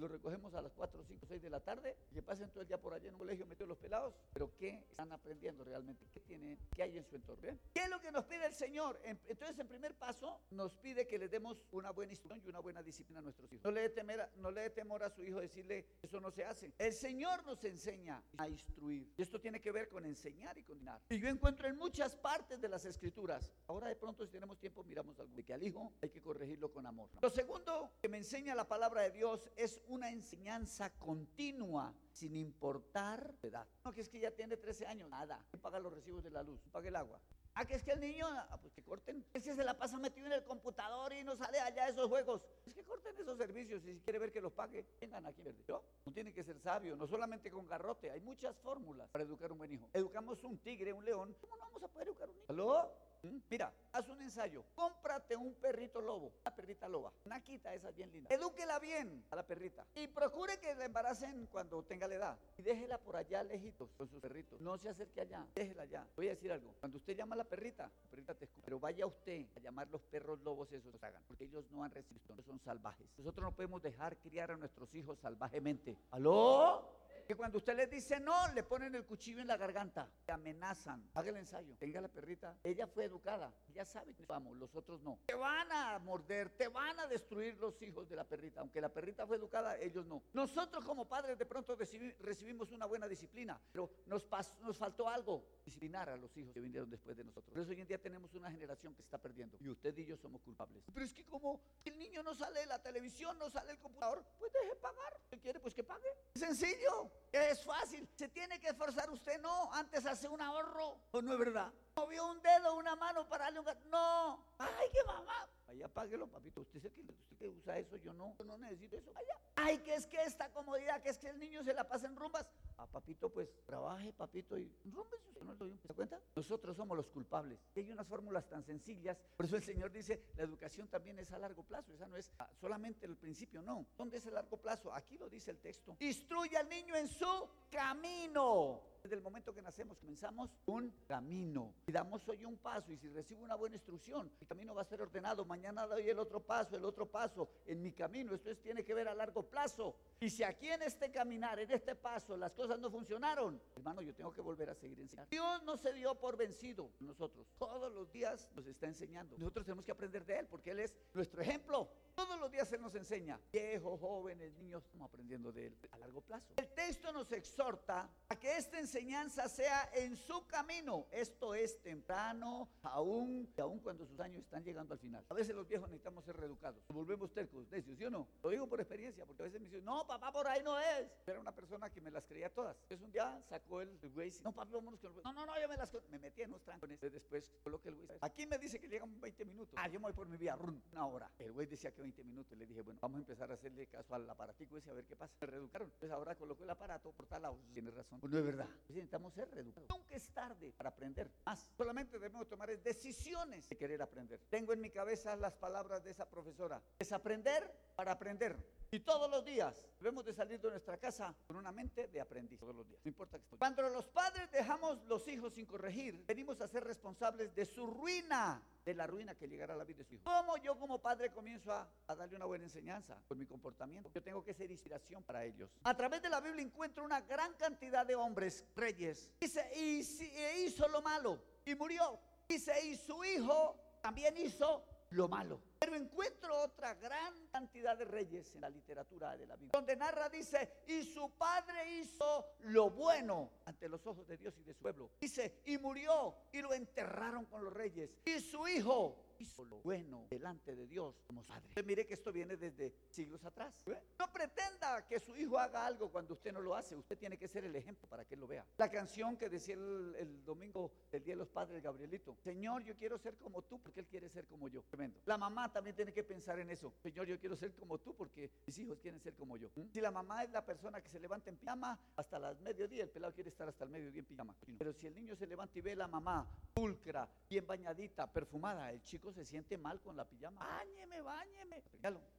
lo 0.00 0.08
recogemos 0.08 0.54
a 0.54 0.62
las 0.62 0.72
4, 0.72 1.04
5, 1.04 1.26
6 1.26 1.42
de 1.42 1.50
la 1.50 1.60
tarde, 1.60 1.96
que 2.12 2.22
pasen 2.22 2.50
todo 2.50 2.62
el 2.62 2.68
día 2.68 2.80
por 2.80 2.94
allá 2.94 3.08
en 3.08 3.14
un 3.14 3.18
colegio 3.18 3.46
metidos 3.46 3.68
los 3.68 3.78
pelados, 3.78 4.14
pero 4.32 4.56
¿qué 4.56 4.84
están 4.88 5.12
aprendiendo 5.12 5.62
realmente? 5.62 6.06
¿Qué, 6.12 6.20
tiene, 6.20 6.58
qué 6.74 6.82
hay 6.82 6.96
en 6.96 7.04
su 7.04 7.16
entorno? 7.16 7.58
¿Qué 7.72 7.84
es 7.84 7.90
lo 7.90 8.00
que 8.00 8.10
nos 8.10 8.24
pide 8.24 8.46
el 8.46 8.54
Señor? 8.54 8.98
Entonces, 9.04 9.58
en 9.58 9.68
primer 9.68 9.94
paso, 9.94 10.40
nos 10.50 10.74
pide 10.76 11.06
que 11.06 11.18
le 11.18 11.28
demos 11.28 11.62
una 11.70 11.90
buena 11.90 12.12
instrucción 12.12 12.42
y 12.44 12.48
una 12.48 12.60
buena 12.60 12.82
disciplina 12.82 13.20
a 13.20 13.22
nuestros 13.22 13.52
hijos. 13.52 13.64
No 13.64 13.70
le 13.70 13.88
dé, 13.88 14.28
no 14.36 14.50
le 14.50 14.62
dé 14.62 14.70
temor 14.70 15.02
a 15.02 15.10
su 15.10 15.22
hijo 15.22 15.40
decirle, 15.40 15.86
eso 16.02 16.20
no 16.20 16.30
se 16.30 16.44
hace. 16.44 16.72
El 16.78 16.92
Señor 16.92 17.44
nos 17.44 17.62
enseña 17.64 18.22
a 18.38 18.48
instruir. 18.48 19.12
Y 19.16 19.22
esto 19.22 19.40
tiene 19.40 19.60
que 19.60 19.70
ver 19.70 19.88
con 19.88 20.06
enseñar 20.06 20.56
y 20.56 20.64
condenar. 20.64 21.02
Y 21.10 21.18
yo 21.18 21.28
encuentro 21.28 21.68
en 21.68 21.76
muchas 21.76 22.16
partes 22.16 22.60
de 22.60 22.68
las 22.68 22.84
escrituras, 22.84 23.52
ahora 23.66 23.88
de 23.88 23.96
pronto 23.96 24.24
si 24.24 24.30
tenemos 24.30 24.58
tiempo 24.58 24.82
miramos 24.84 25.18
algo, 25.20 25.34
de 25.34 25.44
que 25.44 25.52
al 25.52 25.62
hijo 25.62 25.92
hay 26.00 26.10
que 26.10 26.22
corregirlo 26.22 26.72
con 26.72 26.86
amor. 26.86 27.10
Lo 27.20 27.30
segundo 27.30 27.92
que 28.00 28.08
me 28.08 28.18
enseña 28.18 28.54
la 28.54 28.68
palabra 28.68 29.02
de 29.02 29.10
Dios 29.10 29.50
es 29.56 29.80
una 29.90 30.10
enseñanza 30.10 30.90
continua 30.98 31.92
sin 32.12 32.36
importar 32.36 33.34
edad. 33.42 33.66
No, 33.84 33.92
que 33.92 34.00
es 34.00 34.08
que 34.08 34.20
ya 34.20 34.30
tiene 34.30 34.56
13 34.56 34.86
años, 34.86 35.08
nada. 35.08 35.44
Paga 35.60 35.78
los 35.78 35.92
recibos 35.92 36.22
de 36.22 36.30
la 36.30 36.42
luz, 36.42 36.60
paga 36.70 36.88
el 36.88 36.96
agua. 36.96 37.20
Ah, 37.54 37.64
que 37.64 37.74
es 37.74 37.82
que 37.82 37.90
el 37.90 38.00
niño, 38.00 38.26
ah, 38.28 38.58
pues 38.60 38.72
que 38.72 38.82
corten. 38.82 39.24
Es 39.34 39.42
que 39.42 39.54
se 39.54 39.64
la 39.64 39.76
pasa 39.76 39.98
metido 39.98 40.26
en 40.26 40.32
el 40.32 40.44
computador 40.44 41.12
y 41.12 41.24
no 41.24 41.36
sale 41.36 41.58
allá 41.58 41.88
esos 41.88 42.08
juegos. 42.08 42.42
Es 42.64 42.72
que 42.72 42.84
corten 42.84 43.14
esos 43.18 43.36
servicios 43.36 43.84
y 43.84 43.94
si 43.94 44.00
quiere 44.00 44.20
ver 44.20 44.32
que 44.32 44.40
los 44.40 44.52
pague, 44.52 44.86
vengan 45.00 45.26
aquí. 45.26 45.42
¿Yo? 45.66 45.82
No 46.06 46.12
tiene 46.12 46.32
que 46.32 46.44
ser 46.44 46.58
sabio, 46.60 46.96
no 46.96 47.08
solamente 47.08 47.50
con 47.50 47.66
garrote. 47.66 48.10
Hay 48.10 48.20
muchas 48.20 48.56
fórmulas 48.58 49.08
para 49.08 49.24
educar 49.24 49.50
un 49.50 49.58
buen 49.58 49.72
hijo. 49.72 49.90
Educamos 49.92 50.42
un 50.44 50.58
tigre, 50.58 50.92
un 50.92 51.04
león. 51.04 51.36
¿Cómo 51.40 51.56
no 51.56 51.62
vamos 51.62 51.82
a 51.82 51.88
poder 51.88 52.08
educar 52.08 52.28
un 52.30 52.36
niño? 52.36 52.46
¿Aló? 52.48 53.09
Mira, 53.22 53.72
haz 53.92 54.08
un 54.08 54.22
ensayo. 54.22 54.64
Cómprate 54.74 55.36
un 55.36 55.54
perrito 55.54 56.00
lobo, 56.00 56.32
una 56.40 56.54
perrita 56.54 56.88
loba, 56.88 57.12
una 57.24 57.42
quita 57.42 57.74
esa 57.74 57.90
bien 57.90 58.10
linda. 58.12 58.34
Edúquela 58.34 58.78
bien 58.78 59.24
a 59.30 59.36
la 59.36 59.46
perrita 59.46 59.86
y 59.94 60.06
procure 60.06 60.58
que 60.58 60.74
la 60.74 60.84
embaracen 60.84 61.46
cuando 61.46 61.82
tenga 61.82 62.08
la 62.08 62.14
edad. 62.14 62.38
Y 62.56 62.62
déjela 62.62 62.98
por 62.98 63.16
allá 63.16 63.42
lejitos 63.42 63.92
con 63.94 64.08
sus 64.08 64.20
perritos. 64.20 64.60
No 64.60 64.78
se 64.78 64.88
acerque 64.88 65.20
allá, 65.20 65.46
déjela 65.54 65.82
allá. 65.82 66.06
Voy 66.16 66.28
a 66.28 66.30
decir 66.30 66.50
algo. 66.52 66.74
Cuando 66.80 66.98
usted 66.98 67.16
llama 67.16 67.34
a 67.34 67.38
la 67.38 67.44
perrita, 67.44 67.90
la 68.02 68.08
perrita 68.08 68.34
te 68.34 68.44
escucha. 68.44 68.64
Pero 68.64 68.80
vaya 68.80 69.06
usted 69.06 69.46
a 69.56 69.60
llamar 69.60 69.88
los 69.88 70.02
perros 70.02 70.40
lobos 70.40 70.72
esos 70.72 70.90
hagan, 71.02 71.22
porque 71.26 71.44
ellos 71.44 71.64
no 71.70 71.84
han 71.84 71.90
resistido, 71.90 72.42
son 72.42 72.58
salvajes. 72.60 73.06
Nosotros 73.18 73.42
no 73.42 73.52
podemos 73.52 73.82
dejar 73.82 74.16
criar 74.18 74.50
a 74.50 74.56
nuestros 74.56 74.94
hijos 74.94 75.18
salvajemente. 75.18 75.96
¿Aló? 76.10 76.99
Que 77.30 77.36
cuando 77.36 77.58
usted 77.58 77.76
les 77.76 77.88
dice 77.88 78.18
no, 78.18 78.52
le 78.54 78.64
ponen 78.64 78.92
el 78.92 79.04
cuchillo 79.04 79.40
en 79.40 79.46
la 79.46 79.56
garganta, 79.56 80.10
te 80.26 80.32
amenazan. 80.32 81.08
Haga 81.14 81.30
el 81.30 81.36
ensayo, 81.36 81.76
tenga 81.76 82.00
la 82.00 82.08
perrita. 82.08 82.58
Ella 82.64 82.88
fue 82.88 83.04
educada, 83.04 83.54
ella 83.68 83.84
sabe 83.84 84.16
que 84.16 84.24
vamos, 84.24 84.56
los 84.56 84.74
otros 84.74 85.00
no. 85.00 85.20
Te 85.26 85.34
van 85.34 85.70
a 85.70 86.00
morder, 86.00 86.50
te 86.50 86.66
van 86.66 86.98
a 86.98 87.06
destruir 87.06 87.56
los 87.58 87.80
hijos 87.82 88.08
de 88.08 88.16
la 88.16 88.24
perrita. 88.24 88.62
Aunque 88.62 88.80
la 88.80 88.88
perrita 88.88 89.28
fue 89.28 89.36
educada, 89.36 89.78
ellos 89.78 90.06
no. 90.06 90.24
Nosotros 90.32 90.84
como 90.84 91.08
padres 91.08 91.38
de 91.38 91.46
pronto 91.46 91.76
recibimos 91.76 92.72
una 92.72 92.86
buena 92.86 93.06
disciplina, 93.06 93.60
pero 93.70 93.88
nos, 94.06 94.26
nos 94.62 94.76
faltó 94.76 95.08
algo, 95.08 95.46
disciplinar 95.64 96.10
a 96.10 96.16
los 96.16 96.36
hijos 96.36 96.52
que 96.52 96.58
vinieron 96.58 96.90
después 96.90 97.16
de 97.16 97.22
nosotros. 97.22 97.52
Por 97.52 97.62
eso 97.62 97.70
hoy 97.70 97.80
en 97.80 97.86
día 97.86 98.02
tenemos 98.02 98.34
una 98.34 98.50
generación 98.50 98.92
que 98.92 99.02
se 99.02 99.06
está 99.06 99.18
perdiendo 99.18 99.56
y 99.60 99.68
usted 99.68 99.96
y 99.96 100.04
yo 100.04 100.16
somos 100.16 100.42
culpables. 100.42 100.82
Pero 100.92 101.06
es 101.06 101.14
que 101.14 101.24
como 101.24 101.60
el 101.84 101.96
niño 101.96 102.24
no 102.24 102.34
sale 102.34 102.58
de 102.58 102.66
la 102.66 102.82
televisión, 102.82 103.38
no 103.38 103.48
sale 103.48 103.68
del 103.68 103.78
computador, 103.78 104.24
pues 104.36 104.52
deje 104.52 104.74
pagar. 104.82 105.20
Si 105.30 105.38
quiere, 105.38 105.60
pues 105.60 105.74
que 105.74 105.84
pague. 105.84 106.08
Sencillo. 106.34 107.19
Es 107.32 107.64
fácil. 107.64 108.08
Se 108.16 108.28
tiene 108.28 108.58
que 108.58 108.68
esforzar 108.68 109.08
usted, 109.10 109.40
no. 109.40 109.72
Antes 109.72 110.04
hace 110.04 110.28
un 110.28 110.40
ahorro. 110.40 110.98
¿O 111.12 111.22
no 111.22 111.32
es 111.32 111.38
verdad? 111.38 111.72
Movió 111.96 112.26
un 112.28 112.42
dedo, 112.42 112.74
una 112.76 112.96
mano 112.96 113.28
para 113.28 113.44
darle 113.44 113.60
un 113.60 113.66
gato. 113.66 113.80
No. 113.88 114.44
Ay, 114.58 114.88
qué 114.92 115.04
mamá. 115.04 115.48
Vaya, 115.66 115.88
páguelo, 115.88 116.26
papito. 116.26 116.60
Usted 116.62 116.80
sé 116.80 116.90
que 116.90 117.02
usted 117.02 117.36
que 117.36 117.48
usa 117.48 117.78
eso, 117.78 117.96
yo 117.96 118.12
no. 118.12 118.34
Yo 118.38 118.44
no 118.44 118.58
necesito 118.58 118.96
eso. 118.96 119.12
Vaya. 119.12 119.38
Ay, 119.56 119.78
que 119.78 119.94
es 119.94 120.06
que 120.06 120.20
esta 120.22 120.50
comodidad, 120.52 121.00
que 121.02 121.10
es 121.10 121.18
que 121.18 121.28
el 121.28 121.38
niño 121.38 121.62
se 121.62 121.72
la 121.72 121.86
pasa 121.86 122.06
en 122.06 122.16
rumbas. 122.16 122.46
A 122.80 122.86
papito, 122.86 123.28
pues 123.28 123.50
trabaje, 123.66 124.10
papito, 124.10 124.56
y 124.56 124.72
rumbes. 124.90 125.20
¿No 125.44 125.54
se 125.86 125.94
cuenta? 125.94 126.18
Nosotros 126.34 126.76
somos 126.76 126.96
los 126.96 127.08
culpables. 127.08 127.58
Hay 127.76 127.90
unas 127.90 128.06
fórmulas 128.06 128.48
tan 128.48 128.62
sencillas. 128.62 129.18
Por 129.36 129.46
eso 129.46 129.56
el 129.56 129.62
Señor 129.62 129.90
dice, 129.90 130.22
la 130.36 130.44
educación 130.44 130.88
también 130.88 131.18
es 131.18 131.30
a 131.32 131.38
largo 131.38 131.62
plazo. 131.62 131.92
Esa 131.92 132.06
no 132.06 132.16
es 132.16 132.32
solamente 132.58 133.04
el 133.04 133.16
principio, 133.16 133.60
no. 133.60 133.86
¿Dónde 133.98 134.16
es 134.18 134.26
el 134.26 134.34
largo 134.34 134.56
plazo? 134.56 134.92
Aquí 134.94 135.18
lo 135.18 135.28
dice 135.28 135.50
el 135.50 135.58
texto. 135.58 135.96
Instruye 136.00 136.56
al 136.56 136.68
niño 136.68 136.94
en 136.96 137.08
su 137.08 137.48
camino. 137.70 138.80
Desde 139.02 139.16
el 139.16 139.22
momento 139.22 139.54
que 139.54 139.62
nacemos 139.62 139.96
comenzamos 139.98 140.50
un 140.66 140.92
camino 141.08 141.72
y 141.86 141.92
damos 141.92 142.28
hoy 142.28 142.44
un 142.44 142.58
paso 142.58 142.92
y 142.92 142.98
si 142.98 143.08
recibo 143.08 143.42
una 143.42 143.54
buena 143.54 143.76
instrucción, 143.76 144.30
el 144.38 144.46
camino 144.46 144.74
va 144.74 144.82
a 144.82 144.84
ser 144.84 145.00
ordenado, 145.00 145.46
mañana 145.46 145.86
doy 145.86 146.06
el 146.10 146.18
otro 146.18 146.40
paso, 146.40 146.76
el 146.76 146.84
otro 146.84 147.06
paso 147.06 147.48
en 147.64 147.80
mi 147.80 147.92
camino, 147.92 148.34
esto 148.34 148.50
es, 148.50 148.60
tiene 148.60 148.84
que 148.84 148.92
ver 148.92 149.08
a 149.08 149.14
largo 149.14 149.42
plazo. 149.42 149.96
Y 150.20 150.28
si 150.28 150.42
aquí 150.42 150.68
en 150.68 150.82
este 150.82 151.10
caminar, 151.10 151.58
en 151.58 151.70
este 151.70 151.94
paso, 151.94 152.36
las 152.36 152.52
cosas 152.52 152.69
no 152.78 152.90
funcionaron, 152.90 153.60
hermano, 153.74 154.02
yo 154.02 154.14
tengo 154.14 154.32
que 154.32 154.40
volver 154.40 154.70
a 154.70 154.74
seguir 154.74 155.00
enseñando. 155.00 155.30
Dios 155.30 155.62
no 155.64 155.76
se 155.76 155.92
dio 155.92 156.14
por 156.14 156.36
vencido 156.36 156.90
nosotros, 157.00 157.46
todos 157.58 157.92
los 157.92 158.10
días 158.12 158.48
nos 158.54 158.66
está 158.66 158.86
enseñando. 158.86 159.36
Nosotros 159.38 159.64
tenemos 159.64 159.84
que 159.84 159.92
aprender 159.92 160.24
de 160.24 160.38
Él 160.38 160.46
porque 160.46 160.70
Él 160.70 160.80
es 160.80 160.94
nuestro 161.14 161.42
ejemplo. 161.42 161.90
Todos 162.14 162.38
los 162.38 162.50
días 162.50 162.70
Él 162.72 162.82
nos 162.82 162.94
enseña. 162.94 163.40
Viejos, 163.52 163.98
jóvenes, 164.00 164.52
niños, 164.54 164.84
estamos 164.84 165.08
aprendiendo 165.08 165.52
de 165.52 165.68
Él 165.68 165.78
a 165.90 165.98
largo 165.98 166.20
plazo. 166.20 166.52
El 166.56 166.68
texto 166.74 167.12
nos 167.12 167.32
exhorta 167.32 168.10
a 168.28 168.36
que 168.36 168.56
esta 168.56 168.78
enseñanza 168.78 169.48
sea 169.48 169.90
en 169.94 170.16
su 170.16 170.46
camino. 170.46 171.06
Esto 171.10 171.54
es 171.54 171.80
temprano, 171.82 172.68
aún, 172.82 173.52
aún 173.58 173.78
cuando 173.80 174.06
sus 174.06 174.20
años 174.20 174.42
están 174.42 174.64
llegando 174.64 174.94
al 174.94 175.00
final. 175.00 175.24
A 175.28 175.34
veces 175.34 175.54
los 175.54 175.66
viejos 175.66 175.88
necesitamos 175.88 176.24
ser 176.24 176.36
reeducados. 176.36 176.82
Nos 176.88 176.96
volvemos 176.96 177.32
tercos, 177.32 177.68
necios, 177.70 177.96
¿sí 177.96 178.04
o 178.04 178.10
no? 178.10 178.28
Lo 178.42 178.50
digo 178.50 178.66
por 178.66 178.80
experiencia, 178.80 179.24
porque 179.24 179.42
a 179.42 179.46
veces 179.46 179.60
me 179.60 179.66
dicen, 179.66 179.84
no, 179.84 180.06
papá, 180.06 180.32
por 180.32 180.46
ahí 180.46 180.62
no 180.62 180.78
es. 180.78 181.10
Era 181.26 181.40
una 181.40 181.54
persona 181.54 181.90
que 181.90 182.00
me 182.00 182.10
las 182.10 182.24
creía 182.26 182.52
todas. 182.52 182.59
Entonces 182.68 183.00
un 183.00 183.12
día 183.12 183.40
sacó 183.48 183.80
el 183.80 183.98
güey, 184.10 184.32
no, 184.44 184.52
papi, 184.52 184.72
vámonos 184.72 185.00
con 185.00 185.08
el 185.08 185.14
güey. 185.14 185.24
No, 185.24 185.32
no, 185.32 185.46
no, 185.46 185.60
yo 185.60 185.68
me 185.68 185.76
las... 185.76 185.90
Me 186.10 186.18
metí 186.18 186.42
en 186.42 186.50
unos 186.50 186.62
trancones. 186.62 187.00
Después 187.00 187.50
coloqué 187.62 187.88
el 187.88 187.96
güey. 187.96 188.18
Aquí 188.20 188.46
me 188.46 188.58
dice 188.58 188.78
que 188.78 188.88
llegan 188.88 189.20
20 189.20 189.44
minutos. 189.44 189.74
Ah, 189.76 189.88
yo 189.88 190.00
me 190.00 190.04
voy 190.04 190.12
por 190.12 190.28
mi 190.28 190.36
vía, 190.36 190.56
run, 190.56 190.82
una 190.92 191.06
hora. 191.06 191.30
El 191.38 191.52
güey 191.52 191.66
decía 191.66 191.92
que 191.92 192.00
20 192.00 192.24
minutos. 192.24 192.58
Le 192.58 192.66
dije, 192.66 192.82
bueno, 192.82 192.98
vamos 193.00 193.16
a 193.16 193.20
empezar 193.20 193.50
a 193.50 193.54
hacerle 193.54 193.86
caso 193.86 194.14
al 194.14 194.28
aparatico 194.28 194.76
ese 194.76 194.90
a 194.90 194.94
ver 194.94 195.04
qué 195.04 195.16
pasa. 195.16 195.32
Me 195.40 195.46
reeducaron. 195.46 195.88
Entonces 195.88 196.10
ahora 196.10 196.34
colocó 196.34 196.64
el 196.64 196.70
aparato 196.70 197.12
por 197.12 197.26
tal 197.26 197.42
lado. 197.42 197.58
Tiene 197.72 197.90
razón. 197.90 198.20
Pues 198.20 198.32
no 198.32 198.38
es 198.38 198.44
verdad. 198.44 198.68
Necesitamos 198.88 199.34
ser 199.34 199.50
reeducados. 199.50 199.88
Nunca 199.90 200.14
es 200.14 200.28
tarde 200.30 200.72
para 200.76 200.90
aprender 200.90 201.30
más. 201.44 201.66
Solamente 201.76 202.18
debemos 202.18 202.48
tomar 202.48 202.70
decisiones 202.78 203.68
de 203.68 203.76
querer 203.76 204.02
aprender. 204.02 204.40
Tengo 204.48 204.72
en 204.72 204.80
mi 204.80 204.90
cabeza 204.90 205.36
las 205.36 205.54
palabras 205.54 206.02
de 206.04 206.10
esa 206.10 206.28
profesora. 206.28 206.82
Es 206.98 207.12
aprender 207.12 207.72
para 208.00 208.12
aprender. 208.12 208.56
Y 208.90 209.00
todos 209.00 209.30
los 209.30 209.44
días 209.44 209.74
debemos 209.98 210.24
de 210.24 210.32
salir 210.32 210.58
de 210.58 210.70
nuestra 210.70 210.96
casa 210.96 211.34
con 211.46 211.56
una 211.56 211.70
mente 211.70 212.08
de 212.08 212.18
aprendiz. 212.18 212.58
Todos 212.58 212.74
los 212.74 212.88
días. 212.88 212.98
No 213.04 213.10
importa 213.10 213.38
que 213.38 213.58
Cuando 213.58 213.86
los 213.90 214.06
padres 214.06 214.50
dejamos 214.50 215.04
los 215.04 215.28
hijos 215.28 215.52
sin 215.52 215.66
corregir, 215.66 216.24
venimos 216.26 216.62
a 216.62 216.66
ser 216.66 216.82
responsables 216.82 217.54
de 217.54 217.66
su 217.66 217.86
ruina 217.86 218.62
de 218.86 218.94
la 218.94 219.06
ruina 219.06 219.34
que 219.34 219.46
llegará 219.46 219.74
a 219.74 219.76
la 219.76 219.84
vida 219.84 219.98
de 219.98 220.04
su 220.04 220.14
hijo. 220.14 220.24
¿Cómo 220.24 220.56
yo 220.56 220.78
como 220.78 220.98
padre 221.02 221.30
comienzo 221.30 221.74
a, 221.74 221.86
darle 222.16 222.36
una 222.36 222.46
buena 222.46 222.64
enseñanza? 222.64 223.18
Por 223.28 223.36
mi 223.36 223.44
comportamiento. 223.44 224.10
Yo 224.14 224.22
tengo 224.22 224.42
que 224.42 224.54
ser 224.54 224.70
inspiración 224.70 225.22
para 225.22 225.44
ellos. 225.44 225.70
A 225.84 225.94
través 225.94 226.22
de 226.22 226.30
la 226.30 226.40
Biblia 226.40 226.64
encuentro 226.64 227.04
una 227.04 227.20
gran 227.20 227.52
cantidad 227.52 228.06
de 228.06 228.16
hombres, 228.16 228.64
reyes. 228.74 229.28
Y, 229.40 230.02
si- 230.02 230.24
e 230.24 230.62
hizo 230.62 230.88
lo 230.88 231.02
malo 231.02 231.38
y 231.66 231.74
murió. 231.74 232.18
Dice, 232.48 232.72
y 232.86 232.96
su 232.96 233.22
hijo 233.24 233.76
también 234.00 234.34
hizo 234.38 234.86
lo 235.10 235.28
malo. 235.28 235.60
Pero 235.78 235.94
encuentro 235.94 236.62
otra 236.62 236.94
gran 236.94 237.46
cantidad 237.48 237.96
de 237.96 238.04
reyes 238.04 238.54
en 238.54 238.60
la 238.60 238.70
literatura 238.70 239.36
de 239.36 239.46
la 239.46 239.56
Biblia, 239.56 239.72
donde 239.72 239.96
narra, 239.96 240.28
dice, 240.28 240.82
y 240.86 241.02
su 241.02 241.30
padre 241.36 241.98
hizo 242.00 242.46
lo 242.60 242.90
bueno 242.90 243.50
ante 243.64 243.88
los 243.88 244.06
ojos 244.06 244.26
de 244.26 244.36
Dios 244.36 244.56
y 244.58 244.62
de 244.62 244.74
su 244.74 244.80
pueblo. 244.80 245.10
Dice, 245.20 245.60
y 245.64 245.78
murió 245.78 246.34
y 246.52 246.60
lo 246.60 246.72
enterraron 246.72 247.46
con 247.46 247.64
los 247.64 247.72
reyes. 247.72 248.10
Y 248.24 248.40
su 248.40 248.66
hijo 248.68 249.29
hizo 249.40 249.64
bueno 249.82 250.26
delante 250.30 250.74
de 250.76 250.86
Dios 250.86 251.22
como 251.26 251.42
padre. 251.42 251.62
Entonces, 251.68 251.86
mire 251.86 252.06
que 252.06 252.14
esto 252.14 252.32
viene 252.32 252.56
desde 252.56 252.94
siglos 253.08 253.44
atrás. 253.44 253.84
No 254.18 254.32
pretenda 254.32 255.06
que 255.06 255.18
su 255.18 255.36
hijo 255.36 255.58
haga 255.58 255.86
algo 255.86 256.10
cuando 256.10 256.34
usted 256.34 256.52
no 256.52 256.60
lo 256.60 256.74
hace. 256.74 256.96
Usted 256.96 257.18
tiene 257.18 257.36
que 257.36 257.48
ser 257.48 257.64
el 257.64 257.74
ejemplo 257.74 258.08
para 258.08 258.24
que 258.24 258.34
él 258.34 258.40
lo 258.40 258.46
vea. 258.46 258.66
La 258.76 258.90
canción 258.90 259.36
que 259.36 259.48
decía 259.48 259.74
el, 259.74 260.44
domingo 260.44 260.92
del 261.10 261.22
Día 261.22 261.34
de 261.34 261.38
los 261.38 261.48
Padres, 261.48 261.82
Gabrielito. 261.82 262.36
Señor, 262.42 262.82
yo 262.82 262.96
quiero 262.96 263.18
ser 263.18 263.36
como 263.36 263.62
tú 263.62 263.80
porque 263.80 264.00
él 264.00 264.06
quiere 264.06 264.28
ser 264.28 264.46
como 264.46 264.68
yo. 264.68 264.82
Tremendo. 264.90 265.20
La 265.26 265.38
mamá 265.38 265.72
también 265.72 265.94
tiene 265.96 266.12
que 266.12 266.24
pensar 266.24 266.58
en 266.58 266.70
eso. 266.70 266.92
Señor, 267.02 267.26
yo 267.26 267.38
quiero 267.38 267.56
ser 267.56 267.74
como 267.74 267.98
tú 267.98 268.14
porque 268.14 268.50
mis 268.66 268.78
hijos 268.78 268.98
quieren 269.00 269.20
ser 269.20 269.34
como 269.34 269.56
yo. 269.56 269.70
¿Mm? 269.74 269.88
Si 269.92 270.00
la 270.00 270.10
mamá 270.10 270.44
es 270.44 270.50
la 270.50 270.64
persona 270.64 271.00
que 271.00 271.08
se 271.08 271.20
levanta 271.20 271.50
en 271.50 271.56
pijama 271.56 271.98
hasta 272.16 272.38
las 272.38 272.60
mediodía, 272.60 273.04
el 273.04 273.10
pelado 273.10 273.34
quiere 273.34 273.50
estar 273.50 273.68
hasta 273.68 273.84
el 273.84 273.90
mediodía 273.90 274.20
en 274.20 274.26
pijama. 274.26 274.54
Pero 274.78 274.92
si 274.92 275.06
el 275.06 275.14
niño 275.14 275.36
se 275.36 275.46
levanta 275.46 275.78
y 275.78 275.82
ve 275.82 275.94
la 275.94 276.08
mamá 276.08 276.46
pulcra, 276.74 277.28
bien 277.48 277.66
bañadita, 277.66 278.30
perfumada, 278.32 278.90
el 278.90 279.02
chico 279.02 279.29
se 279.32 279.44
siente 279.44 279.78
mal 279.78 280.00
con 280.00 280.16
la 280.16 280.24
pijama. 280.24 280.64
Báñeme, 280.66 281.20
báñeme. 281.20 281.82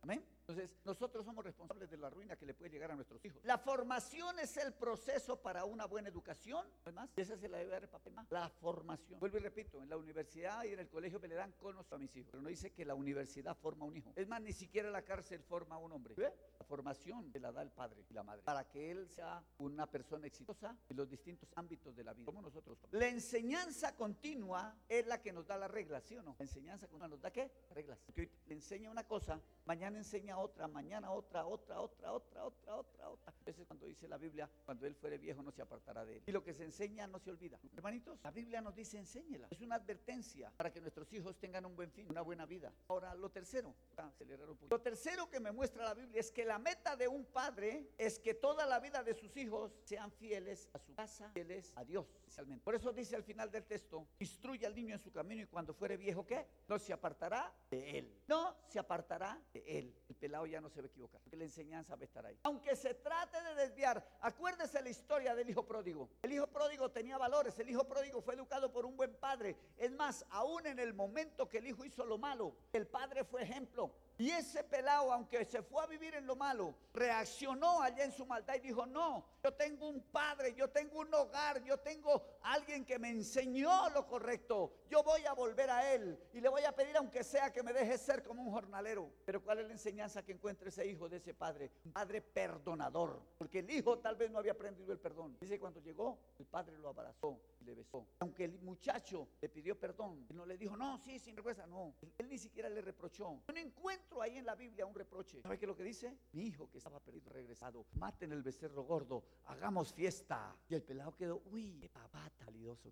Amén. 0.01 0.23
Entonces, 0.47 0.75
nosotros 0.83 1.25
somos 1.25 1.45
responsables 1.45 1.89
de 1.89 1.97
la 1.97 2.09
ruina 2.09 2.35
que 2.35 2.45
le 2.45 2.53
puede 2.53 2.71
llegar 2.71 2.91
a 2.91 2.95
nuestros 2.95 3.23
hijos. 3.23 3.43
La 3.43 3.57
formación 3.57 4.39
es 4.39 4.57
el 4.57 4.73
proceso 4.73 5.41
para 5.41 5.65
una 5.65 5.85
buena 5.85 6.09
educación. 6.09 6.67
Además, 6.83 7.09
esa 7.15 7.37
se 7.37 7.47
la 7.47 7.57
debe 7.57 7.71
dar 7.71 7.83
el 7.83 7.89
y 7.89 8.09
mamá. 8.09 8.27
La 8.29 8.49
formación. 8.49 9.19
Vuelvo 9.19 9.37
y 9.37 9.41
repito, 9.41 9.81
en 9.81 9.89
la 9.89 9.97
universidad 9.97 10.63
y 10.63 10.73
en 10.73 10.79
el 10.79 10.89
colegio 10.89 11.19
me 11.19 11.27
le 11.27 11.35
dan 11.35 11.51
conozco 11.53 11.95
a 11.95 11.97
mis 11.97 12.15
hijos. 12.15 12.29
Pero 12.31 12.43
no 12.43 12.49
dice 12.49 12.71
que 12.71 12.85
la 12.85 12.95
universidad 12.95 13.55
forma 13.55 13.85
un 13.85 13.95
hijo. 13.95 14.11
Es 14.15 14.27
más, 14.27 14.41
ni 14.41 14.53
siquiera 14.53 14.89
la 14.89 15.03
cárcel 15.03 15.41
forma 15.43 15.75
a 15.75 15.77
un 15.77 15.91
hombre. 15.91 16.15
La 16.17 16.65
formación 16.65 17.31
se 17.31 17.39
la 17.39 17.51
da 17.51 17.61
el 17.61 17.71
padre 17.71 18.03
y 18.09 18.13
la 18.13 18.23
madre. 18.23 18.41
Para 18.43 18.67
que 18.67 18.91
él 18.91 19.07
sea 19.09 19.43
una 19.59 19.87
persona 19.89 20.27
exitosa 20.27 20.75
en 20.89 20.97
los 20.97 21.09
distintos 21.09 21.49
ámbitos 21.55 21.95
de 21.95 22.03
la 22.03 22.13
vida. 22.13 22.25
Como 22.25 22.41
nosotros. 22.41 22.79
La 22.91 23.07
enseñanza 23.07 23.95
continua 23.95 24.75
es 24.89 25.05
la 25.07 25.21
que 25.21 25.31
nos 25.31 25.47
da 25.47 25.57
las 25.57 25.71
reglas, 25.71 26.03
¿sí 26.03 26.17
o 26.17 26.23
no? 26.23 26.35
La 26.39 26.45
enseñanza 26.45 26.87
continua 26.87 27.07
nos 27.07 27.21
da 27.21 27.31
qué? 27.31 27.51
Reglas. 27.71 27.99
Porque 28.05 28.21
hoy 28.21 28.31
enseña 28.47 28.89
una 28.89 29.05
cosa, 29.05 29.39
mañana 29.65 29.97
enseña 29.97 30.37
mañana 30.67 31.11
otra, 31.11 31.45
otra, 31.45 31.81
otra, 31.81 32.11
otra, 32.11 32.45
otra, 32.45 32.75
otra, 32.75 33.09
otra. 33.09 33.33
Ese 33.45 33.61
es 33.61 33.67
cuando 33.67 33.85
dice 33.85 34.07
la 34.07 34.17
Biblia, 34.17 34.49
cuando 34.65 34.85
él 34.85 34.95
fuere 34.95 35.17
viejo 35.17 35.41
no 35.41 35.51
se 35.51 35.61
apartará 35.61 36.05
de 36.05 36.17
él. 36.17 36.23
Y 36.25 36.31
lo 36.31 36.43
que 36.43 36.53
se 36.53 36.63
enseña 36.63 37.07
no 37.07 37.19
se 37.19 37.29
olvida. 37.29 37.59
Hermanitos, 37.75 38.19
la 38.23 38.31
Biblia 38.31 38.61
nos 38.61 38.75
dice 38.75 38.97
enséñela. 38.97 39.47
Es 39.49 39.61
una 39.61 39.75
advertencia 39.75 40.51
para 40.55 40.71
que 40.71 40.81
nuestros 40.81 41.11
hijos 41.13 41.37
tengan 41.37 41.65
un 41.65 41.75
buen 41.75 41.91
fin, 41.91 42.07
una 42.09 42.21
buena 42.21 42.45
vida. 42.45 42.71
Ahora, 42.87 43.13
lo 43.15 43.29
tercero, 43.29 43.73
acelerar 43.97 44.49
un 44.49 44.57
poquito. 44.57 44.75
Lo 44.75 44.81
tercero 44.81 45.29
que 45.29 45.39
me 45.39 45.51
muestra 45.51 45.85
la 45.85 45.93
Biblia 45.93 46.19
es 46.19 46.31
que 46.31 46.45
la 46.45 46.59
meta 46.59 46.95
de 46.95 47.07
un 47.07 47.25
padre 47.25 47.89
es 47.97 48.19
que 48.19 48.33
toda 48.33 48.65
la 48.65 48.79
vida 48.79 49.03
de 49.03 49.13
sus 49.13 49.35
hijos 49.37 49.71
sean 49.83 50.11
fieles 50.11 50.69
a 50.73 50.79
su 50.79 50.93
casa, 50.95 51.29
fieles 51.33 51.71
a 51.75 51.83
Dios, 51.83 52.07
especialmente. 52.15 52.63
Por 52.63 52.75
eso 52.75 52.91
dice 52.91 53.15
al 53.15 53.23
final 53.23 53.51
del 53.51 53.65
texto, 53.65 54.07
instruye 54.19 54.65
al 54.65 54.75
niño 54.75 54.93
en 54.93 54.99
su 54.99 55.11
camino 55.11 55.41
y 55.41 55.45
cuando 55.45 55.73
fuere 55.73 55.97
viejo, 55.97 56.25
¿qué? 56.25 56.45
No 56.67 56.79
se 56.79 56.93
apartará 56.93 57.53
de 57.69 57.99
él. 57.99 58.21
No 58.27 58.55
se 58.67 58.79
apartará 58.79 59.39
de 59.53 59.63
él. 59.65 59.93
El 60.09 60.15
pelado 60.21 60.45
ya 60.45 60.61
no 60.61 60.69
se 60.69 60.79
va 60.79 60.85
a 60.85 60.89
equivocar, 60.89 61.19
porque 61.19 61.35
la 61.35 61.45
enseñanza 61.45 61.95
va 61.95 62.01
a 62.01 62.05
estar 62.05 62.23
ahí. 62.23 62.37
Aunque 62.43 62.75
se 62.75 62.93
trate 62.93 63.41
de 63.41 63.55
desviar, 63.55 64.05
acuérdese 64.21 64.79
la 64.81 64.89
historia 64.89 65.33
del 65.33 65.49
hijo 65.49 65.65
pródigo. 65.65 66.09
El 66.21 66.33
hijo 66.33 66.45
pródigo 66.45 66.91
tenía 66.91 67.17
valores, 67.17 67.57
el 67.57 67.69
hijo 67.69 67.83
pródigo 67.85 68.21
fue 68.21 68.35
educado 68.35 68.71
por 68.71 68.85
un 68.85 68.95
buen 68.95 69.15
padre. 69.15 69.57
Es 69.77 69.91
más, 69.91 70.23
aún 70.29 70.67
en 70.67 70.77
el 70.77 70.93
momento 70.93 71.49
que 71.49 71.57
el 71.57 71.67
hijo 71.67 71.83
hizo 71.83 72.05
lo 72.05 72.19
malo, 72.19 72.55
el 72.71 72.85
padre 72.85 73.23
fue 73.23 73.41
ejemplo. 73.41 73.91
Y 74.21 74.29
ese 74.29 74.63
pelado, 74.63 75.11
aunque 75.11 75.43
se 75.45 75.63
fue 75.63 75.81
a 75.81 75.87
vivir 75.87 76.13
en 76.13 76.27
lo 76.27 76.35
malo, 76.35 76.75
reaccionó 76.93 77.81
allá 77.81 78.03
en 78.03 78.11
su 78.11 78.23
maldad 78.23 78.53
y 78.53 78.59
dijo, 78.59 78.85
no, 78.85 79.25
yo 79.43 79.51
tengo 79.51 79.89
un 79.89 79.99
padre, 79.99 80.53
yo 80.53 80.69
tengo 80.69 80.99
un 80.99 81.11
hogar, 81.11 81.63
yo 81.63 81.79
tengo 81.79 82.23
alguien 82.43 82.85
que 82.85 82.99
me 82.99 83.09
enseñó 83.09 83.89
lo 83.89 84.05
correcto. 84.05 84.73
Yo 84.91 85.01
voy 85.01 85.25
a 85.25 85.33
volver 85.33 85.71
a 85.71 85.91
él 85.91 86.19
y 86.33 86.39
le 86.39 86.49
voy 86.49 86.63
a 86.65 86.71
pedir, 86.71 86.95
aunque 86.97 87.23
sea 87.23 87.51
que 87.51 87.63
me 87.63 87.73
deje 87.73 87.97
ser 87.97 88.21
como 88.21 88.43
un 88.43 88.51
jornalero. 88.51 89.09
Pero 89.25 89.41
¿cuál 89.43 89.57
es 89.57 89.65
la 89.65 89.73
enseñanza 89.73 90.21
que 90.21 90.33
encuentra 90.33 90.69
ese 90.69 90.85
hijo 90.85 91.09
de 91.09 91.17
ese 91.17 91.33
padre? 91.33 91.71
Un 91.83 91.91
padre 91.91 92.21
perdonador. 92.21 93.19
Porque 93.39 93.57
el 93.57 93.71
hijo 93.71 93.97
tal 93.97 94.17
vez 94.17 94.29
no 94.29 94.37
había 94.37 94.51
aprendido 94.51 94.93
el 94.93 94.99
perdón. 94.99 95.35
Dice, 95.41 95.59
cuando 95.59 95.79
llegó, 95.79 96.19
el 96.37 96.45
padre 96.45 96.77
lo 96.77 96.89
abrazó 96.89 97.39
le 97.61 97.75
besó. 97.75 98.07
Aunque 98.19 98.45
el 98.45 98.59
muchacho 98.59 99.27
le 99.41 99.49
pidió 99.49 99.79
perdón, 99.79 100.25
él 100.29 100.35
no 100.35 100.45
le 100.45 100.57
dijo, 100.57 100.75
no, 100.75 100.97
sí, 100.97 101.19
sin 101.19 101.35
vergüenza, 101.35 101.65
no. 101.67 101.95
Él, 102.17 102.29
ni 102.29 102.37
siquiera 102.37 102.69
le 102.69 102.81
reprochó. 102.81 103.41
Yo 103.47 103.53
no 103.53 103.59
encuentro 103.59 104.21
ahí 104.21 104.37
en 104.37 104.45
la 104.45 104.55
Biblia 104.55 104.85
un 104.85 104.95
reproche. 104.95 105.41
¿Sabe 105.41 105.57
qué 105.57 105.65
es 105.65 105.69
lo 105.69 105.75
que 105.75 105.83
dice? 105.83 106.17
Mi 106.33 106.43
hijo 106.43 106.69
que 106.69 106.77
estaba 106.77 106.99
perdido, 106.99 107.29
regresado. 107.29 107.85
Maten 107.93 108.31
el 108.31 108.41
becerro 108.41 108.83
gordo, 108.83 109.23
hagamos 109.45 109.93
fiesta. 109.93 110.55
Y 110.69 110.75
el 110.75 110.83
pelado 110.83 111.15
quedó, 111.15 111.41
uy, 111.51 111.77
qué 111.79 111.89
papá 111.89 112.29
tan 112.37 112.47
validoso. 112.47 112.91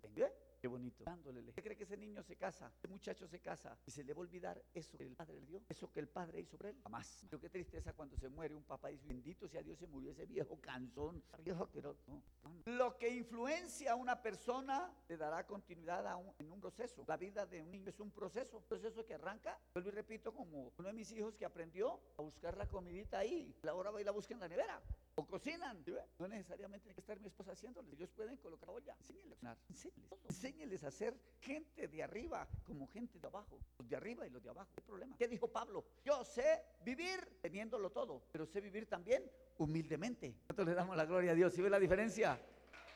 Qué 0.60 0.68
bonito. 0.68 1.04
Dándole. 1.04 1.40
¿Usted 1.40 1.62
cree 1.62 1.74
que 1.76 1.84
ese 1.84 1.96
niño 1.96 2.22
se 2.22 2.36
casa? 2.36 2.70
Ese 2.76 2.86
muchacho 2.88 3.26
se 3.26 3.40
casa 3.40 3.78
y 3.86 3.90
se 3.90 4.04
le 4.04 4.12
va 4.12 4.18
a 4.18 4.20
olvidar 4.22 4.62
eso 4.74 4.98
que 4.98 5.04
el 5.06 5.14
padre 5.16 5.40
le 5.40 5.46
dio? 5.46 5.62
Eso 5.68 5.90
que 5.90 6.00
el 6.00 6.08
padre 6.08 6.40
hizo 6.40 6.58
por 6.58 6.66
él. 6.66 6.76
Jamás. 6.82 7.24
Pero 7.30 7.40
qué 7.40 7.48
tristeza 7.48 7.94
cuando 7.94 8.16
se 8.18 8.28
muere 8.28 8.54
un 8.54 8.64
papá 8.64 8.88
dice, 8.88 9.06
bendito 9.06 9.48
sea 9.48 9.62
Dios, 9.62 9.78
se 9.78 9.86
murió 9.86 10.10
ese 10.10 10.26
viejo 10.26 10.60
cansón. 10.60 11.22
Viejo 11.42 11.70
que 11.70 11.80
no, 11.80 11.96
no. 12.06 12.22
Lo 12.66 12.98
que 12.98 13.08
influencia 13.08 13.92
a 13.92 13.94
una 13.94 14.20
persona 14.20 14.92
le 15.08 15.16
dará 15.16 15.46
continuidad 15.46 16.06
a 16.06 16.16
un- 16.16 16.34
en 16.38 16.52
un 16.52 16.60
proceso. 16.60 17.04
La 17.08 17.16
vida 17.16 17.46
de 17.46 17.62
un 17.62 17.70
niño 17.70 17.88
es 17.88 17.98
un 17.98 18.10
proceso. 18.10 18.58
Un 18.58 18.64
proceso 18.64 19.06
que 19.06 19.14
arranca, 19.14 19.58
vuelvo 19.72 19.88
y 19.88 19.92
repito, 19.92 20.34
como 20.34 20.72
uno 20.76 20.88
de 20.88 20.92
mis 20.92 21.10
hijos 21.12 21.36
que 21.36 21.46
aprendió 21.46 21.98
a 22.18 22.22
buscar 22.22 22.56
la 22.58 22.68
comidita 22.68 23.18
ahí. 23.20 23.54
Ahora 23.66 23.90
va 23.90 24.00
y 24.00 24.04
la 24.04 24.10
busca 24.12 24.34
en 24.34 24.40
la 24.40 24.48
nevera. 24.48 24.82
O 25.16 25.26
cocinan. 25.26 25.84
No 26.18 26.28
necesariamente 26.28 26.84
tiene 26.84 26.94
que 26.94 27.00
estar 27.00 27.20
mi 27.20 27.26
esposa 27.26 27.52
haciéndoles. 27.52 27.92
Ellos 27.92 28.10
pueden 28.10 28.36
colocar 28.38 28.70
olla. 28.70 28.94
Enséñenles 29.00 29.44
a 29.44 29.56
cocinar. 29.66 30.08
Enséñenles 30.28 30.84
a 30.84 30.90
ser 30.90 31.18
gente 31.40 31.88
de 31.88 32.02
arriba 32.02 32.46
como 32.64 32.86
gente 32.88 33.18
de 33.18 33.26
abajo. 33.26 33.58
Los 33.78 33.88
de 33.88 33.96
arriba 33.96 34.26
y 34.26 34.30
los 34.30 34.42
de 34.42 34.50
abajo. 34.50 34.70
¿Qué 34.74 34.82
problema? 34.82 35.16
¿Qué 35.16 35.28
dijo 35.28 35.48
Pablo? 35.48 35.84
Yo 36.04 36.24
sé 36.24 36.62
vivir 36.84 37.38
teniéndolo 37.42 37.90
todo, 37.90 38.22
pero 38.32 38.46
sé 38.46 38.60
vivir 38.60 38.86
también 38.88 39.30
humildemente. 39.58 40.34
Nosotros 40.48 40.68
le 40.68 40.74
damos 40.74 40.96
la 40.96 41.04
gloria 41.04 41.32
a 41.32 41.34
Dios. 41.34 41.52
¿Sí 41.52 41.60
ve 41.60 41.70
la 41.70 41.78
diferencia? 41.78 42.40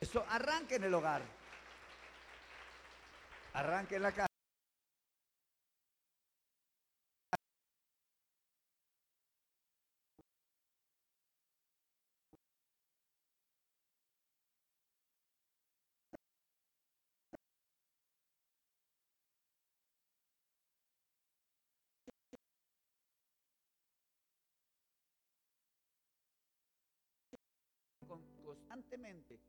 Eso 0.00 0.24
arranca 0.28 0.76
en 0.76 0.84
el 0.84 0.94
hogar. 0.94 1.22
Arranca 3.52 3.96
en 3.96 4.02
la 4.02 4.12
casa. 4.12 4.33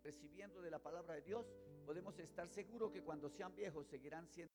Recibiendo 0.04 0.62
de 0.62 0.72
la 0.72 0.80
palabra 0.80 1.14
de 1.14 1.22
Dios, 1.22 1.46
podemos 1.86 2.18
estar 2.20 2.48
seguros 2.50 2.92
que 2.92 3.04
cuando 3.04 3.30
sean 3.30 3.56
viejos 3.56 3.88
seguirán 3.88 4.28
siendo 4.28 4.52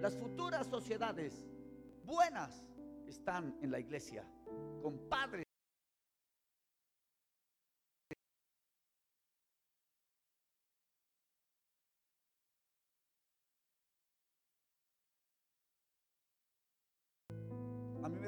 Las 0.00 0.16
futuras 0.16 0.66
sociedades 0.66 1.46
buenas 2.04 2.64
están 3.06 3.56
en 3.62 3.70
la 3.70 3.80
iglesia, 3.80 4.26
con 4.82 4.98
padres. 5.08 5.46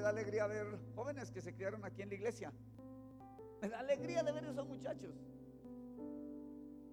da 0.05 0.11
alegría 0.11 0.47
ver 0.47 0.79
jóvenes 0.95 1.31
que 1.31 1.41
se 1.41 1.55
criaron 1.55 1.83
aquí 1.83 2.03
en 2.03 2.11
la 2.11 2.15
iglesia. 2.15 2.53
Me 3.63 3.71
da 3.71 3.79
alegría 3.79 4.23
de 4.23 4.33
ver 4.33 4.45
esos 4.45 4.67
muchachos. 4.69 5.15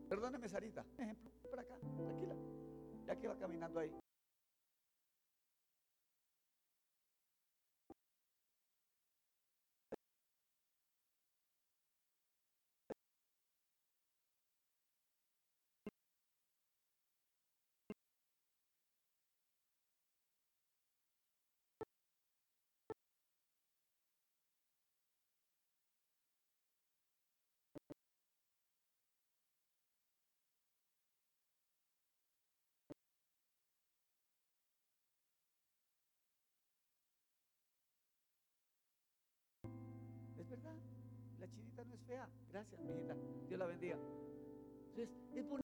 Perdóneme, 0.07 0.47
Sarita. 0.47 0.85
Ejemplo, 0.97 1.29
por 1.49 1.59
acá, 1.59 1.75
tranquila. 2.05 2.35
Ya 3.05 3.17
que 3.17 3.27
va 3.27 3.37
caminando 3.37 3.81
ahí. 3.81 3.93
Chinita 41.51 41.83
no 41.83 41.93
es 41.93 42.01
fea. 42.01 42.27
Gracias, 42.49 42.81
mijita. 42.81 43.15
Dios 43.47 43.59
la 43.59 43.65
bendiga. 43.65 43.97
Entonces, 44.89 45.09
es 45.33 45.47
bonito. 45.47 45.60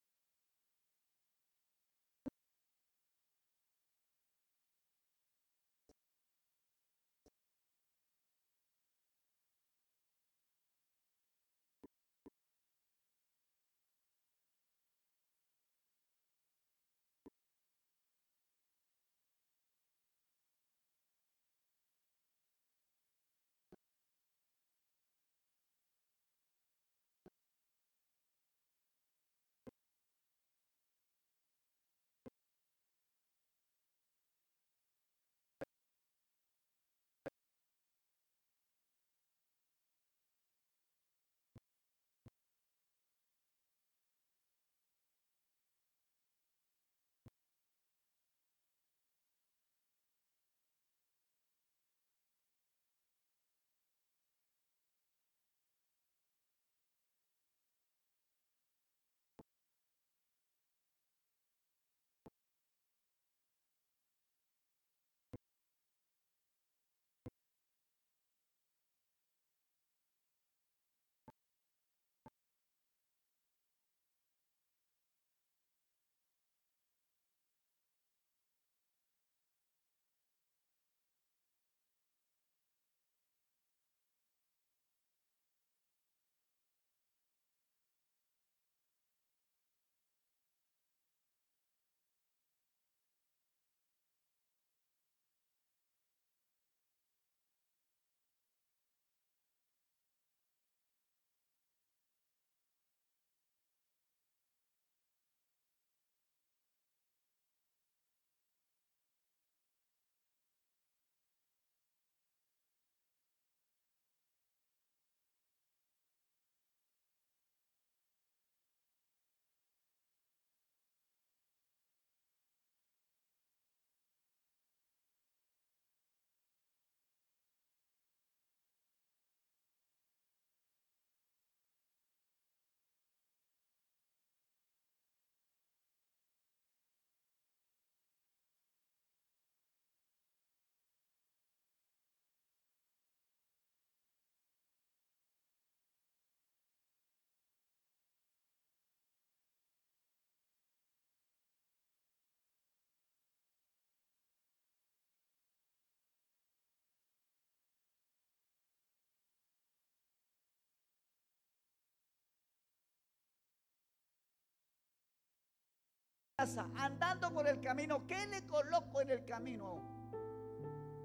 Andando 166.39 167.33
por 167.33 167.47
el 167.47 167.59
camino, 167.59 168.05
¿qué 168.05 168.27
le 168.27 168.45
coloco 168.45 169.01
en 169.01 169.09
el 169.09 169.25
camino? 169.25 169.81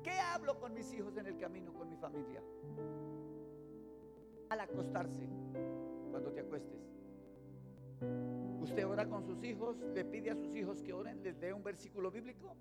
¿Qué 0.03 0.13
hablo 0.21 0.61
con 0.61 0.75
mis 0.75 0.93
hijos 0.93 1.17
en 1.17 1.27
el 1.27 1.39
camino, 1.39 1.73
con 1.73 1.89
mi 1.89 1.97
familia? 1.97 2.43
Al 4.51 4.61
acostarse, 4.61 5.27
cuando 6.11 6.33
te 6.33 6.41
acuestes. 6.41 6.83
Usted 8.61 8.87
ora 8.87 9.09
con 9.09 9.25
sus 9.25 9.43
hijos, 9.43 9.79
le 9.95 10.05
pide 10.05 10.33
a 10.33 10.37
sus 10.37 10.55
hijos 10.55 10.83
que 10.83 10.93
oren, 10.93 11.23
les 11.23 11.41
dé 11.41 11.55
un 11.55 11.63
versículo 11.63 12.11
bíblico. 12.11 12.55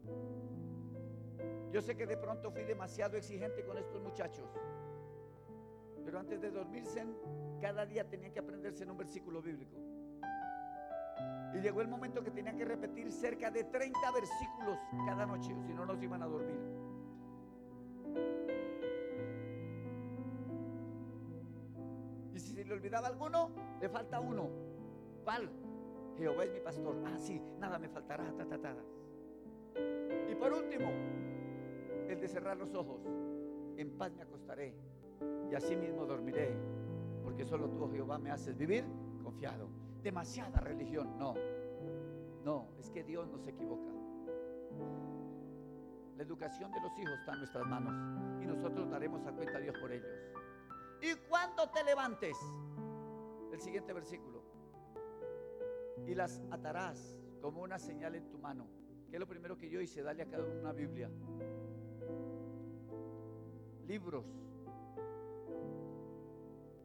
Yo 1.74 1.82
sé 1.82 1.98
que 1.98 2.08
de 2.08 2.16
pronto 2.16 2.52
fui 2.52 2.64
demasiado 2.64 3.18
exigente 3.18 3.66
con 3.66 3.78
estos 3.78 4.02
muchachos, 4.02 4.50
pero 6.06 6.20
antes 6.20 6.40
de 6.40 6.50
dormirse, 6.52 7.06
cada 7.60 7.86
día 7.86 8.10
tenían 8.10 8.32
que 8.32 8.40
aprenderse 8.40 8.84
en 8.84 8.92
un 8.92 8.98
versículo 8.98 9.42
bíblico. 9.42 9.91
Y 11.54 11.60
llegó 11.60 11.82
el 11.82 11.88
momento 11.88 12.24
que 12.24 12.32
tenían 12.32 12.58
que 12.58 12.66
repetir 12.66 13.12
cerca 13.12 13.52
de 13.52 13.66
30 13.66 14.00
versículos 14.12 14.78
cada 15.06 15.26
noche, 15.26 15.54
si 15.66 15.74
no 15.74 15.86
nos 15.86 16.02
iban 16.02 16.24
a 16.24 16.28
dormir. 16.28 16.60
Y 22.34 22.40
si 22.40 22.54
se 22.54 22.64
le 22.64 22.74
olvidaba 22.74 23.08
alguno, 23.08 23.52
le 23.82 23.90
falta 23.90 24.20
uno. 24.20 24.50
¿Cuál? 25.24 25.50
Jehová 26.18 26.46
es 26.46 26.54
mi 26.54 26.60
pastor. 26.62 26.96
Ah, 27.06 27.18
sí, 27.18 27.42
nada 27.60 27.78
me 27.80 27.90
faltará. 27.90 28.24
Y 30.30 30.36
por 30.36 30.54
último, 30.54 30.90
el 32.08 32.20
de 32.20 32.28
cerrar 32.28 32.58
los 32.58 32.74
ojos. 32.74 33.02
En 33.78 33.98
paz 33.98 34.14
me 34.14 34.24
acostaré 34.24 34.76
y 35.50 35.56
así 35.56 35.76
mismo 35.76 36.06
dormiré, 36.06 36.56
porque 37.24 37.46
solo 37.46 37.70
tú, 37.70 37.90
Jehová, 37.92 38.18
me 38.18 38.32
haces 38.32 38.58
vivir 38.58 38.86
confiado 39.24 39.81
demasiada 40.04 40.60
religión. 40.60 41.18
No, 41.18 41.36
no, 42.44 42.68
es 42.80 42.90
que 42.90 43.04
Dios 43.04 43.28
no 43.30 43.38
se 43.40 43.52
equivoca. 43.52 43.92
La 46.18 46.24
educación 46.24 46.72
de 46.72 46.82
los 46.82 46.98
hijos 47.00 47.14
está 47.20 47.34
en 47.34 47.40
nuestras 47.40 47.68
manos 47.68 48.44
y 48.44 48.46
nosotros 48.46 48.90
daremos 48.90 49.26
a 49.26 49.32
cuenta 49.32 49.58
a 49.58 49.62
Dios 49.62 49.76
por 49.80 49.92
ellos. 49.92 50.10
Y 51.02 51.16
cuando 51.28 51.70
te 51.70 51.84
levantes, 51.84 52.38
el 53.52 53.60
siguiente 53.60 53.92
versículo, 53.94 54.44
y 56.06 56.16
las 56.16 56.42
atarás 56.52 57.18
como 57.42 57.62
una 57.62 57.80
señal 57.80 58.16
en 58.16 58.30
tu 58.30 58.38
mano. 58.38 58.68
Que 59.10 59.18
es 59.18 59.20
lo 59.20 59.28
primero 59.28 59.58
que 59.58 59.70
yo 59.70 59.82
hice? 59.82 60.02
Darle 60.04 60.24
a 60.24 60.30
cada 60.30 60.46
uno 60.46 60.60
una 60.60 60.72
Biblia. 60.72 61.10
libros. 63.92 64.26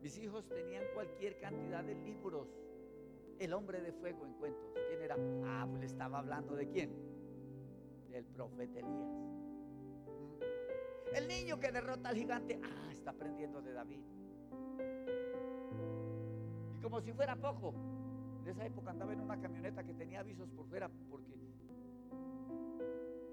Mis 0.03 0.19
hijos 0.19 0.49
tenían 0.49 0.83
cualquier 0.93 1.39
cantidad 1.39 1.85
de 1.85 1.95
libros. 1.95 2.49
El 3.39 3.53
hombre 3.53 3.81
de 3.81 3.93
fuego 3.93 4.25
en 4.25 4.33
cuentos. 4.35 4.73
¿Quién 4.89 5.03
era? 5.03 5.17
Ah, 5.45 5.67
pues 5.69 5.81
le 5.81 5.87
estaba 5.87 6.19
hablando 6.19 6.55
de 6.55 6.69
quién? 6.69 6.91
Del 8.11 8.25
profeta 8.25 8.79
Elías. 8.79 9.11
El 11.15 11.29
niño 11.29 11.61
que 11.61 11.71
derrota 11.71 12.09
al 12.09 12.17
gigante. 12.17 12.59
Ah, 12.63 12.93
está 12.93 13.11
aprendiendo 13.11 13.61
de 13.61 13.73
David. 13.73 14.01
Y 16.75 16.81
como 16.81 17.01
si 17.01 17.13
fuera 17.13 17.37
poco. 17.37 17.75
En 18.43 18.49
esa 18.49 18.65
época 18.65 18.93
andaba 18.93 19.13
en 19.13 19.21
una 19.21 19.41
camioneta 19.41 19.83
que 19.85 19.93
tenía 19.93 20.21
avisos 20.21 20.49
por 20.51 20.67
fuera 20.67 20.89
porque... 21.11 21.35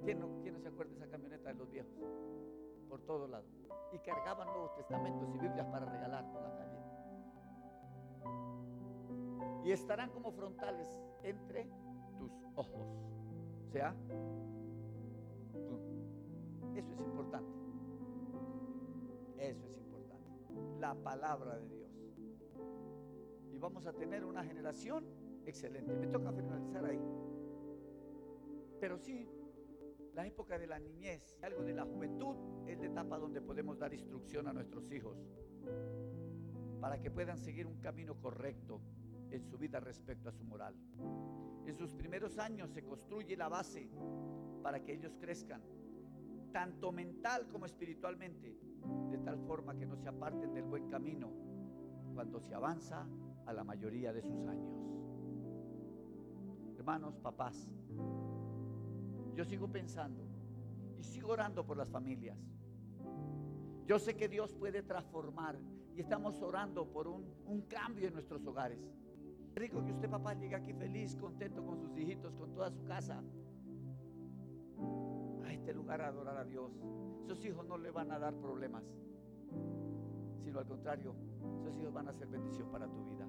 ¿Quién 0.03 0.19
no, 0.19 0.41
quién 0.41 0.55
no 0.55 0.59
se 0.59 0.67
acuerda 0.67 0.91
de 0.91 0.97
esa 0.97 1.07
camioneta 1.09 1.49
de 1.49 1.55
los 1.55 1.69
viejos? 1.69 1.93
Por 2.89 3.01
todos 3.01 3.29
lados. 3.29 3.47
Y 3.93 3.99
cargaban 3.99 4.47
Nuevos 4.47 4.75
Testamentos 4.75 5.29
y 5.33 5.37
Biblias 5.37 5.67
para 5.67 5.85
regalar 5.85 6.29
por 6.31 6.41
la 6.41 6.57
calle. 6.57 6.73
Y 9.63 9.71
estarán 9.71 10.09
como 10.09 10.31
frontales 10.31 10.87
entre 11.23 11.69
tus 12.17 12.31
ojos. 12.55 12.87
O 13.67 13.71
sea, 13.71 13.95
eso 16.75 16.91
es 16.93 17.01
importante. 17.01 17.51
Eso 19.37 19.65
es 19.67 19.77
importante. 19.77 20.29
La 20.79 20.95
palabra 20.95 21.57
de 21.59 21.69
Dios. 21.69 21.91
Y 23.51 23.57
vamos 23.57 23.87
a 23.87 23.93
tener 23.93 24.25
una 24.25 24.43
generación 24.43 25.05
excelente. 25.45 25.95
Me 25.95 26.07
toca 26.07 26.31
finalizar 26.31 26.85
ahí. 26.85 27.01
Pero 28.79 28.97
sí, 28.97 29.29
la 30.13 30.27
época 30.27 30.57
de 30.57 30.67
la 30.67 30.79
niñez, 30.79 31.37
algo 31.41 31.63
de 31.63 31.73
la 31.73 31.85
juventud, 31.85 32.35
es 32.67 32.79
la 32.79 32.87
etapa 32.87 33.17
donde 33.17 33.41
podemos 33.41 33.79
dar 33.79 33.93
instrucción 33.93 34.47
a 34.47 34.53
nuestros 34.53 34.91
hijos 34.91 35.17
para 36.79 36.99
que 36.99 37.09
puedan 37.09 37.37
seguir 37.37 37.65
un 37.65 37.79
camino 37.79 38.19
correcto 38.19 38.81
en 39.33 39.43
su 39.43 39.57
vida 39.57 39.79
respecto 39.79 40.29
a 40.29 40.31
su 40.31 40.43
moral. 40.43 40.75
En 41.65 41.75
sus 41.75 41.93
primeros 41.93 42.37
años 42.37 42.69
se 42.69 42.83
construye 42.83 43.35
la 43.35 43.49
base 43.49 43.89
para 44.61 44.83
que 44.83 44.93
ellos 44.93 45.17
crezcan, 45.19 45.61
tanto 46.51 46.91
mental 46.91 47.47
como 47.47 47.65
espiritualmente, 47.65 48.55
de 49.09 49.17
tal 49.17 49.39
forma 49.39 49.75
que 49.75 49.85
no 49.85 49.95
se 49.95 50.07
aparten 50.07 50.53
del 50.53 50.65
buen 50.65 50.87
camino 50.87 51.31
cuando 52.13 52.39
se 52.39 52.53
avanza 52.53 53.07
a 53.45 53.53
la 53.53 53.63
mayoría 53.63 54.13
de 54.13 54.21
sus 54.21 54.45
años. 54.45 54.71
Hermanos, 56.77 57.17
papás, 57.17 57.67
yo 59.33 59.43
sigo 59.45 59.67
pensando 59.67 60.27
y 60.99 61.03
sigo 61.03 61.31
orando 61.31 61.65
por 61.65 61.77
las 61.77 61.89
familias. 61.89 62.37
Yo 63.87 63.97
sé 63.97 64.15
que 64.15 64.29
Dios 64.29 64.53
puede 64.53 64.83
transformar 64.83 65.57
y 65.95 66.01
estamos 66.01 66.39
orando 66.41 66.87
por 66.87 67.07
un, 67.07 67.33
un 67.45 67.61
cambio 67.63 68.07
en 68.07 68.13
nuestros 68.13 68.45
hogares. 68.45 68.79
Rico 69.55 69.83
que 69.85 69.91
usted 69.91 70.09
papá 70.09 70.33
llegue 70.33 70.55
aquí 70.55 70.73
feliz, 70.73 71.15
contento 71.15 71.63
con 71.63 71.79
sus 71.79 71.95
hijitos, 71.97 72.33
con 72.35 72.53
toda 72.53 72.71
su 72.71 72.83
casa. 72.83 73.23
A 75.45 75.53
este 75.53 75.73
lugar 75.73 76.01
a 76.01 76.07
adorar 76.07 76.37
a 76.37 76.43
Dios. 76.43 76.71
Sus 77.27 77.45
hijos 77.45 77.65
no 77.67 77.77
le 77.77 77.91
van 77.91 78.11
a 78.11 78.19
dar 78.19 78.33
problemas, 78.35 78.83
sino 80.43 80.59
al 80.59 80.65
contrario, 80.65 81.15
sus 81.63 81.77
hijos 81.79 81.93
van 81.93 82.07
a 82.07 82.13
ser 82.13 82.27
bendición 82.27 82.69
para 82.69 82.87
tu 82.87 83.05
vida. 83.05 83.27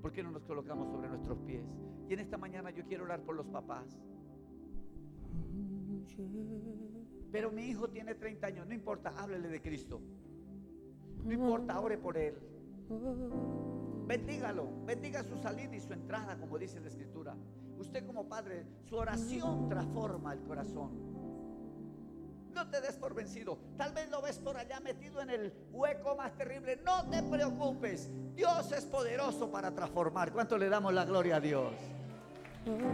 ¿Por 0.00 0.12
qué 0.12 0.22
no 0.22 0.30
nos 0.30 0.44
colocamos 0.44 0.90
sobre 0.90 1.08
nuestros 1.08 1.38
pies? 1.40 1.64
Y 2.08 2.14
en 2.14 2.20
esta 2.20 2.38
mañana 2.38 2.70
yo 2.70 2.84
quiero 2.84 3.04
orar 3.04 3.22
por 3.22 3.36
los 3.36 3.46
papás. 3.46 4.00
Pero 7.30 7.50
mi 7.50 7.62
hijo 7.62 7.88
tiene 7.88 8.14
30 8.14 8.46
años, 8.46 8.66
no 8.66 8.74
importa, 8.74 9.12
háblele 9.16 9.48
de 9.48 9.60
Cristo. 9.60 10.00
No 11.24 11.32
importa, 11.32 11.80
ore 11.80 11.98
por 11.98 12.16
él. 12.16 12.34
Bendígalo, 14.06 14.68
bendiga 14.84 15.22
su 15.22 15.36
salida 15.38 15.76
y 15.76 15.80
su 15.80 15.92
entrada, 15.92 16.36
como 16.36 16.58
dice 16.58 16.80
la 16.80 16.88
Escritura. 16.88 17.34
Usted 17.78 18.06
como 18.06 18.28
padre, 18.28 18.66
su 18.88 18.96
oración 18.96 19.68
transforma 19.68 20.32
el 20.32 20.40
corazón. 20.42 21.12
No 22.54 22.68
te 22.68 22.80
des 22.80 22.96
por 22.96 23.14
vencido. 23.14 23.58
Tal 23.78 23.92
vez 23.92 24.10
lo 24.10 24.20
ves 24.20 24.38
por 24.38 24.56
allá 24.56 24.78
metido 24.80 25.20
en 25.22 25.30
el 25.30 25.52
hueco 25.72 26.14
más 26.16 26.36
terrible. 26.36 26.78
No 26.84 27.08
te 27.08 27.22
preocupes. 27.22 28.10
Dios 28.34 28.70
es 28.72 28.84
poderoso 28.84 29.50
para 29.50 29.72
transformar. 29.72 30.32
¿Cuánto 30.32 30.58
le 30.58 30.68
damos 30.68 30.92
la 30.92 31.04
gloria 31.04 31.36
a 31.36 31.40
Dios? 31.40 31.72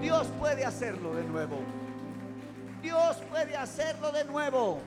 Dios 0.00 0.28
puede 0.38 0.64
hacerlo 0.64 1.14
de 1.14 1.24
nuevo. 1.24 1.56
Dios 2.80 3.16
puede 3.28 3.56
hacerlo 3.56 4.12
de 4.12 4.24
nuevo. 4.24 4.78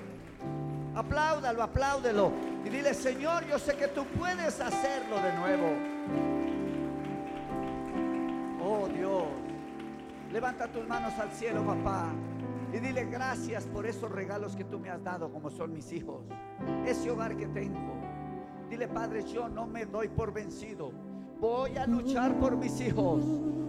Apláudalo, 0.95 1.63
apláudelo. 1.63 2.31
Y 2.65 2.69
dile, 2.69 2.93
Señor, 2.93 3.45
yo 3.47 3.59
sé 3.59 3.75
que 3.75 3.89
tú 3.89 4.05
puedes 4.17 4.59
hacerlo 4.59 5.21
de 5.21 5.33
nuevo. 5.33 5.90
Oh 8.63 8.87
Dios, 8.87 9.23
levanta 10.31 10.67
tus 10.67 10.87
manos 10.87 11.13
al 11.19 11.31
cielo, 11.31 11.65
papá. 11.65 12.11
Y 12.73 12.79
dile 12.79 13.05
gracias 13.05 13.65
por 13.65 13.85
esos 13.85 14.09
regalos 14.11 14.55
que 14.55 14.63
tú 14.63 14.79
me 14.79 14.89
has 14.89 15.03
dado, 15.03 15.31
como 15.31 15.49
son 15.49 15.73
mis 15.73 15.91
hijos. 15.91 16.21
Ese 16.85 17.11
hogar 17.11 17.35
que 17.35 17.47
tengo. 17.47 17.93
Dile, 18.69 18.87
Padre, 18.87 19.23
yo 19.25 19.49
no 19.49 19.67
me 19.67 19.85
doy 19.85 20.07
por 20.07 20.31
vencido. 20.31 20.93
Voy 21.41 21.75
a 21.75 21.85
luchar 21.85 22.33
por 22.39 22.55
mis 22.55 22.79
hijos. 22.79 23.23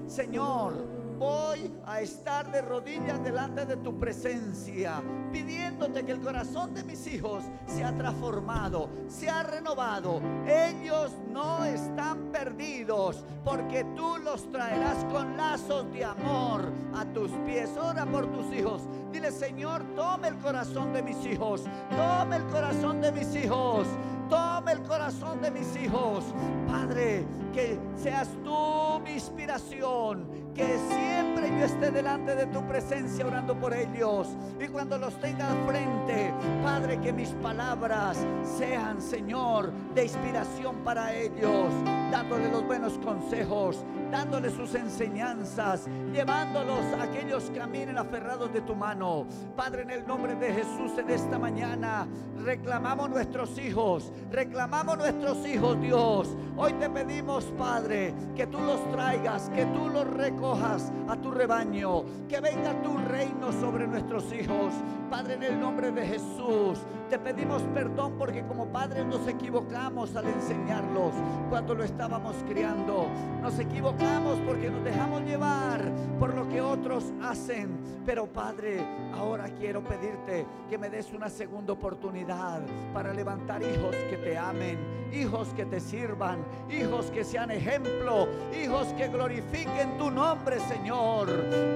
Señor, 0.07 0.75
voy 1.23 1.71
a 1.87 2.01
estar 2.01 2.51
de 2.51 2.61
rodillas 2.63 3.23
delante 3.23 3.65
de 3.65 3.77
tu 3.77 3.97
presencia, 3.97 5.01
pidiéndote 5.31 6.05
que 6.05 6.11
el 6.11 6.21
corazón 6.21 6.75
de 6.75 6.83
mis 6.83 7.07
hijos 7.07 7.45
sea 7.65 7.95
transformado, 7.95 8.91
sea 9.07 9.45
renovado. 9.45 10.21
Ellos 10.49 11.13
no 11.31 11.65
están 11.65 12.33
perdidos, 12.33 13.25
porque 13.45 13.85
tú 13.95 14.17
los 14.19 14.51
traerás 14.51 15.05
con 15.13 15.37
lazos 15.37 15.93
de 15.93 16.05
amor 16.05 16.73
a 16.93 17.05
tus 17.05 17.31
pies. 17.47 17.71
Ora 17.81 18.05
por 18.05 18.27
tus 18.33 18.53
hijos. 18.53 18.83
Dile, 19.13 19.31
Señor, 19.31 19.85
tome 19.95 20.27
el 20.27 20.39
corazón 20.39 20.93
de 20.93 21.05
mis 21.05 21.25
hijos. 21.25 21.63
Tome 21.91 22.37
el 22.37 22.45
corazón 22.47 23.01
de 23.01 23.13
mis 23.13 23.33
hijos. 23.37 23.87
Tome 24.29 24.73
el 24.73 24.83
corazón 24.83 25.41
de 25.41 25.53
mis 25.53 25.77
hijos. 25.77 26.25
Padre, 26.67 27.25
que 27.53 27.79
seas 27.95 28.29
tú 28.43 28.99
mi 29.05 29.13
inspiración. 29.13 30.42
Que 30.55 30.79
siempre 30.89 31.49
yo 31.49 31.65
esté 31.65 31.91
delante 31.91 32.35
de 32.35 32.47
tu 32.47 32.63
presencia 32.67 33.27
orando 33.27 33.59
por 33.59 33.75
ellos. 33.75 34.29
Y 34.61 34.69
cuando 34.69 34.99
los 34.99 35.19
tenga 35.21 35.51
al 35.51 35.67
frente, 35.67 36.35
Padre, 36.63 37.01
que 37.01 37.13
mis 37.13 37.31
palabras 37.31 38.19
sean, 38.59 39.01
Señor, 39.01 39.73
de 39.95 40.05
inspiración 40.05 40.77
para 40.85 41.15
ellos. 41.15 41.73
Dándole 42.11 42.51
los 42.51 42.67
buenos 42.67 42.99
consejos, 42.99 43.85
dándole 44.11 44.51
sus 44.51 44.75
enseñanzas, 44.75 45.87
llevándolos 46.13 46.85
a 47.01 47.11
que 47.11 47.23
caminen 47.51 47.99
aferrados 47.99 48.53
de 48.53 48.61
tu 48.61 48.75
mano. 48.75 49.27
Padre, 49.57 49.83
en 49.83 49.91
el 49.91 50.07
nombre 50.07 50.35
de 50.35 50.53
Jesús 50.53 50.93
en 50.99 51.11
esta 51.11 51.39
mañana, 51.39 52.07
reclamamos 52.45 53.11
nuestros 53.11 53.59
hijos, 53.59 54.13
reclamamos 54.31 54.99
nuestros 54.99 55.47
hijos, 55.47 55.81
Dios. 55.81 56.37
Hoy 56.57 56.73
te 56.75 56.91
pedimos, 56.91 57.45
Padre, 57.57 58.15
que 58.37 58.47
tú 58.47 58.59
los 58.61 58.81
traigas, 58.93 59.49
que 59.51 59.65
tú 59.67 59.89
los 59.89 60.07
recojas 60.43 60.91
a 61.09 61.17
tu 61.17 61.31
rebaño, 61.31 62.03
que 62.29 62.41
venga 62.41 62.75
tu 62.83 62.99
reino 62.99 63.53
sobre 63.61 63.87
nuestros 63.87 64.33
hijos. 64.33 64.75
Padre, 65.09 65.35
en 65.35 65.43
el 65.45 65.61
nombre 65.61 65.93
de 65.93 66.05
Jesús, 66.05 66.81
te 67.13 67.19
pedimos 67.19 67.61
perdón 67.75 68.15
porque 68.19 68.43
como 68.43 68.69
padres 68.69 69.05
nos 69.05 69.29
equivocamos 69.29 70.17
al 70.17 70.29
enseñarlos 70.29 71.13
cuando 71.51 71.75
lo 71.75 71.85
estábamos 71.85 72.35
criando. 72.49 73.07
Nos 73.43 73.59
equivocamos 73.59 74.39
porque 74.47 74.71
nos 74.71 74.83
dejamos 74.83 75.21
llevar 75.21 75.93
por 76.19 76.33
lo 76.33 76.49
que 76.49 76.63
otros 76.63 77.13
hacen. 77.23 77.77
Pero 78.07 78.33
Padre, 78.33 78.83
ahora 79.13 79.51
quiero 79.51 79.85
pedirte 79.85 80.47
que 80.71 80.79
me 80.79 80.89
des 80.89 81.13
una 81.13 81.29
segunda 81.29 81.75
oportunidad 81.75 82.63
para 82.95 83.13
levantar 83.13 83.63
hijos 83.63 83.95
que 84.09 84.17
te 84.17 84.39
amen, 84.39 84.79
hijos 85.13 85.49
que 85.55 85.67
te 85.67 85.81
sirvan, 85.81 86.39
hijos 86.71 87.11
que 87.11 87.25
sean 87.25 87.51
ejemplo, 87.51 88.27
hijos 88.59 88.87
que 88.95 89.09
glorifiquen 89.09 89.99
tu 89.99 90.11
nombre, 90.11 90.59
Señor. 90.61 91.29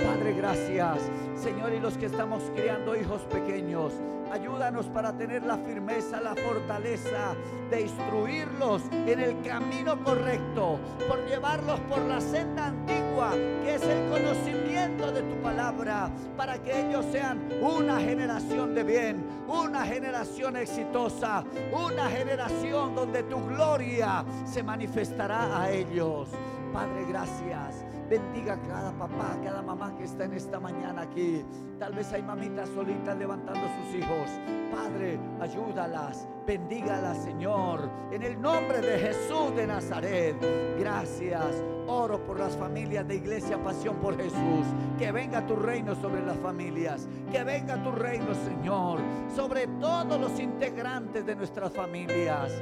Padre, 0.03 0.33
gracias. 0.33 1.11
Señor, 1.35 1.75
y 1.75 1.81
los 1.81 1.99
que 1.99 2.07
estamos 2.07 2.43
criando 2.55 2.97
hijos 2.97 3.21
pequeños, 3.25 3.93
ayúdanos 4.33 4.87
para 4.87 5.13
tener 5.13 5.45
la 5.45 5.57
firmeza, 5.57 6.21
la 6.21 6.35
fortaleza 6.35 7.35
de 7.71 7.83
instruirlos 7.83 8.83
en 8.93 9.21
el 9.21 9.43
camino 9.43 10.03
correcto, 10.03 10.79
por 11.09 11.25
llevarlos 11.27 11.81
por 11.81 12.01
la 12.01 12.21
senda 12.21 12.67
antigua, 12.67 13.33
que 13.33 13.75
es 13.75 13.83
el 13.83 14.09
conocimiento 14.11 15.13
de 15.13 15.23
tu 15.23 15.43
palabra, 15.43 16.11
para 16.37 16.59
que 16.59 16.89
ellos 16.89 17.05
sean 17.11 17.41
una 17.61 18.01
generación 18.01 18.75
de 18.75 18.85
bien, 18.85 19.27
una 19.49 19.85
generación 19.85 20.57
exitosa, 20.57 21.45
una 21.73 22.09
generación 22.09 22.95
donde 22.95 23.23
tu 23.25 23.45
gloria 23.47 24.25
se 24.45 24.63
manifestará 24.63 25.63
a 25.63 25.71
ellos. 25.71 26.29
Padre, 26.73 27.07
gracias 27.09 27.86
Bendiga 28.09 28.55
a 28.55 28.63
cada 28.63 28.93
papá, 28.93 29.37
cada 29.43 29.63
mamá 29.63 29.93
que 29.97 30.05
está 30.05 30.25
en 30.25 30.35
esta 30.35 30.61
mañana 30.61 31.03
aquí. 31.03 31.45
Tal 31.79 31.93
vez 31.93 32.13
hay 32.13 32.23
mamitas 32.23 32.69
solitas 32.69 33.19
levantando 33.19 33.61
sus 33.61 33.97
hijos. 33.97 34.31
Padre, 34.73 35.19
ayúdalas, 35.41 36.29
bendígalas, 36.47 37.19
Señor. 37.25 37.91
En 38.13 38.23
el 38.23 38.41
nombre 38.41 38.81
de 38.81 38.99
Jesús 38.99 39.57
de 39.57 39.67
Nazaret. 39.67 40.37
Gracias. 40.79 41.65
Oro 41.89 42.25
por 42.25 42.39
las 42.39 42.57
familias 42.57 43.07
de 43.09 43.17
Iglesia 43.17 43.63
Pasión 43.63 43.97
por 43.97 44.17
Jesús. 44.17 44.67
Que 44.99 45.11
venga 45.11 45.45
tu 45.45 45.57
reino 45.57 45.97
sobre 45.97 46.25
las 46.25 46.37
familias. 46.39 47.09
Que 47.33 47.43
venga 47.43 47.83
tu 47.83 47.91
reino, 47.91 48.35
Señor, 48.35 49.01
sobre 49.35 49.67
todos 49.81 50.21
los 50.21 50.39
integrantes 50.39 51.27
de 51.27 51.35
nuestras 51.35 51.73
familias. 51.73 52.53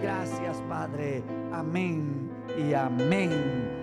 Gracias, 0.00 0.62
Padre. 0.68 1.22
Amén 1.52 2.30
y 2.58 2.72
amén. 2.72 3.73